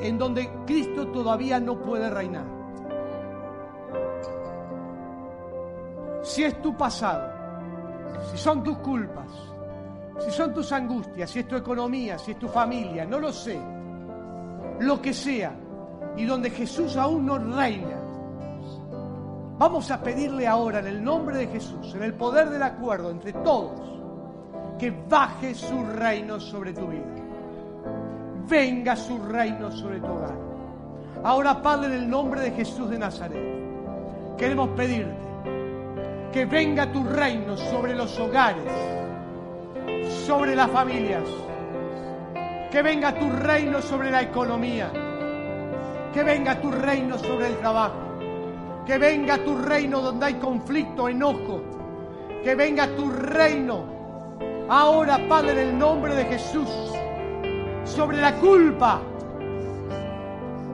en 0.00 0.18
donde 0.18 0.50
Cristo 0.66 1.06
todavía 1.12 1.60
no 1.60 1.80
puede 1.80 2.10
reinar. 2.10 2.61
Si 6.22 6.44
es 6.44 6.62
tu 6.62 6.76
pasado, 6.76 7.28
si 8.30 8.38
son 8.38 8.62
tus 8.62 8.78
culpas, 8.78 9.28
si 10.20 10.30
son 10.30 10.54
tus 10.54 10.70
angustias, 10.70 11.28
si 11.28 11.40
es 11.40 11.48
tu 11.48 11.56
economía, 11.56 12.16
si 12.18 12.30
es 12.32 12.38
tu 12.38 12.48
familia, 12.48 13.04
no 13.04 13.18
lo 13.18 13.32
sé, 13.32 13.58
lo 14.80 15.02
que 15.02 15.12
sea, 15.12 15.52
y 16.16 16.24
donde 16.24 16.50
Jesús 16.50 16.96
aún 16.96 17.26
no 17.26 17.38
reina, 17.38 18.00
vamos 19.58 19.90
a 19.90 20.00
pedirle 20.00 20.46
ahora 20.46 20.78
en 20.78 20.86
el 20.86 21.02
nombre 21.02 21.38
de 21.38 21.48
Jesús, 21.48 21.92
en 21.94 22.04
el 22.04 22.14
poder 22.14 22.50
del 22.50 22.62
acuerdo 22.62 23.10
entre 23.10 23.32
todos, 23.32 23.80
que 24.78 24.90
baje 25.08 25.54
su 25.54 25.84
reino 25.84 26.38
sobre 26.38 26.72
tu 26.72 26.86
vida. 26.86 27.02
Venga 28.48 28.94
su 28.94 29.18
reino 29.18 29.72
sobre 29.72 29.98
tu 29.98 30.06
hogar. 30.06 30.36
Ahora, 31.24 31.60
Padre, 31.60 31.86
en 31.86 32.02
el 32.02 32.10
nombre 32.10 32.40
de 32.40 32.50
Jesús 32.52 32.90
de 32.90 32.98
Nazaret, 32.98 34.36
queremos 34.36 34.68
pedirte 34.70 35.31
que 36.32 36.46
venga 36.46 36.90
tu 36.90 37.04
reino 37.04 37.56
sobre 37.58 37.94
los 37.94 38.18
hogares, 38.18 38.72
sobre 40.26 40.56
las 40.56 40.70
familias, 40.70 41.24
que 42.70 42.80
venga 42.80 43.14
tu 43.14 43.28
reino 43.28 43.82
sobre 43.82 44.10
la 44.10 44.22
economía, 44.22 44.90
que 46.10 46.22
venga 46.22 46.58
tu 46.58 46.70
reino 46.70 47.18
sobre 47.18 47.48
el 47.48 47.58
trabajo, 47.58 47.98
que 48.86 48.96
venga 48.96 49.44
tu 49.44 49.58
reino 49.58 50.00
donde 50.00 50.26
hay 50.26 50.34
conflicto, 50.34 51.06
enojo, 51.06 51.60
que 52.42 52.54
venga 52.54 52.86
tu 52.96 53.10
reino 53.10 53.84
ahora, 54.70 55.18
Padre, 55.28 55.52
en 55.52 55.58
el 55.58 55.78
nombre 55.78 56.14
de 56.14 56.24
Jesús, 56.24 56.94
sobre 57.84 58.16
la 58.16 58.34
culpa, 58.36 59.02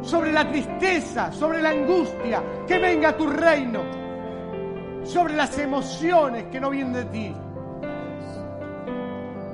sobre 0.02 0.30
la 0.30 0.48
tristeza, 0.48 1.32
sobre 1.32 1.60
la 1.60 1.70
angustia, 1.70 2.44
que 2.64 2.78
venga 2.78 3.16
tu 3.16 3.26
reino 3.26 3.97
sobre 5.08 5.34
las 5.34 5.58
emociones 5.58 6.44
que 6.52 6.60
no 6.60 6.70
vienen 6.70 6.92
de 6.92 7.04
ti. 7.06 7.34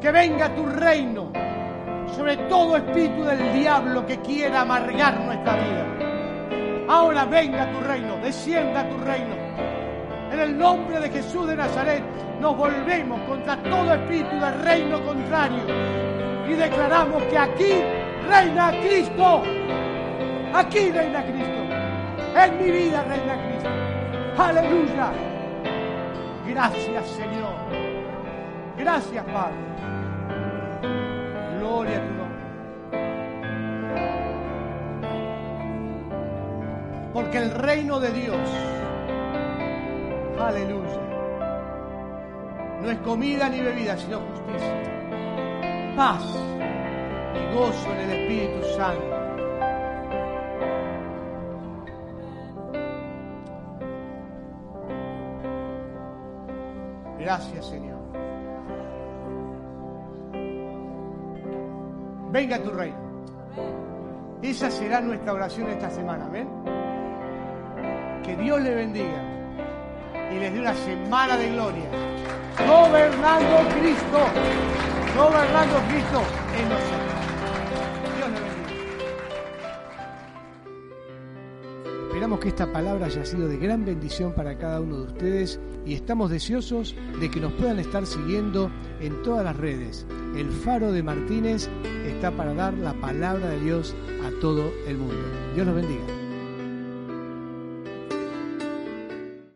Que 0.01 0.11
venga 0.11 0.55
tu 0.55 0.67
reino 0.67 1.33
sobre 2.15 2.37
todo 2.49 2.77
espíritu 2.77 3.25
del 3.25 3.53
diablo 3.53 4.07
que 4.07 4.19
quiera 4.21 4.61
amargar 4.61 5.19
nuestra 5.21 5.55
vida. 5.55 5.87
Ahora 6.89 7.25
venga 7.25 7.71
tu 7.73 7.81
reino, 7.81 8.17
descienda 8.19 8.89
tu 8.89 8.99
reino. 8.99 9.35
En 10.33 10.41
el 10.41 10.59
nombre 10.59 11.01
de 11.01 11.11
Jesús 11.11 11.47
de 11.47 11.57
Nazaret 11.57 12.03
nos 12.41 12.57
volvemos 12.57 13.21
contra 13.23 13.57
todo 13.63 13.95
espíritu 13.95 14.39
del 14.39 14.61
reino 14.63 15.05
contrario 15.05 15.63
y 16.49 16.53
declaramos 16.55 17.23
que 17.25 17.39
aquí 17.39 17.73
reina 18.29 18.73
Cristo. 18.83 19.43
Aquí 20.53 20.91
reina 20.91 21.25
Cristo. 21.25 21.63
En 22.37 22.59
mi 22.59 22.71
vida 22.71 23.05
reina 23.05 23.37
Cristo. 23.47 23.71
Aleluya. 24.37 25.34
Gracias 26.55 27.09
Señor. 27.09 27.53
Gracias 28.79 29.25
Padre. 29.25 29.57
Gloria 31.59 31.97
a 31.97 32.01
tu 32.01 32.15
nombre. 32.15 32.45
Porque 37.13 37.39
el 37.39 37.51
reino 37.51 37.99
de 37.99 38.13
Dios, 38.13 38.49
aleluya, 40.39 41.01
no 42.83 42.91
es 42.91 42.99
comida 42.99 43.49
ni 43.49 43.61
bebida, 43.61 43.97
sino 43.97 44.21
justicia, 44.21 45.95
paz 45.97 46.23
y 47.35 47.53
gozo 47.53 47.93
en 47.95 47.99
el 47.99 48.11
Espíritu 48.13 48.65
Santo. 48.77 49.14
Gracias, 57.25 57.65
Señor. 57.65 57.97
Venga 62.31 62.63
tu 62.63 62.71
reino. 62.71 62.99
Esa 64.43 64.71
será 64.71 65.01
nuestra 65.01 65.33
oración 65.33 65.71
esta 65.71 65.89
semana. 65.89 66.27
Amén. 66.27 66.47
Que 68.23 68.37
Dios 68.37 68.61
le 68.61 68.75
bendiga 68.75 69.23
y 70.31 70.39
les 70.39 70.53
dé 70.53 70.61
una 70.61 70.75
semana 70.75 71.39
de 71.39 71.49
gloria. 71.49 71.85
Gobernando 72.69 73.71
Cristo, 73.81 74.19
gobernando 75.17 75.77
Cristo 75.89 76.23
en 76.59 76.69
nosotros. 76.69 76.94
Que 82.41 82.49
esta 82.49 82.71
palabra 82.71 83.07
haya 83.07 83.25
sido 83.25 83.49
de 83.49 83.57
gran 83.57 83.85
bendición 83.85 84.33
para 84.35 84.59
cada 84.59 84.81
uno 84.81 84.99
de 84.99 85.03
ustedes 85.05 85.61
y 85.87 85.95
estamos 85.95 86.31
deseosos 86.31 86.95
de 87.21 87.31
que 87.31 87.41
nos 87.41 87.53
puedan 87.53 87.79
estar 87.79 88.05
siguiendo 88.07 88.71
en 89.01 89.23
todas 89.23 89.45
las 89.45 89.57
redes. 89.57 90.05
El 90.37 90.51
Faro 90.51 90.93
de 90.93 91.03
Martínez 91.03 91.71
está 92.05 92.33
para 92.33 92.53
dar 92.53 92.75
la 92.75 92.93
palabra 92.95 93.49
de 93.49 93.61
Dios 93.61 93.95
a 94.27 94.41
todo 94.41 94.73
el 94.87 94.99
mundo. 94.99 95.25
Dios 95.55 95.67
los 95.67 95.77
bendiga. 95.77 96.24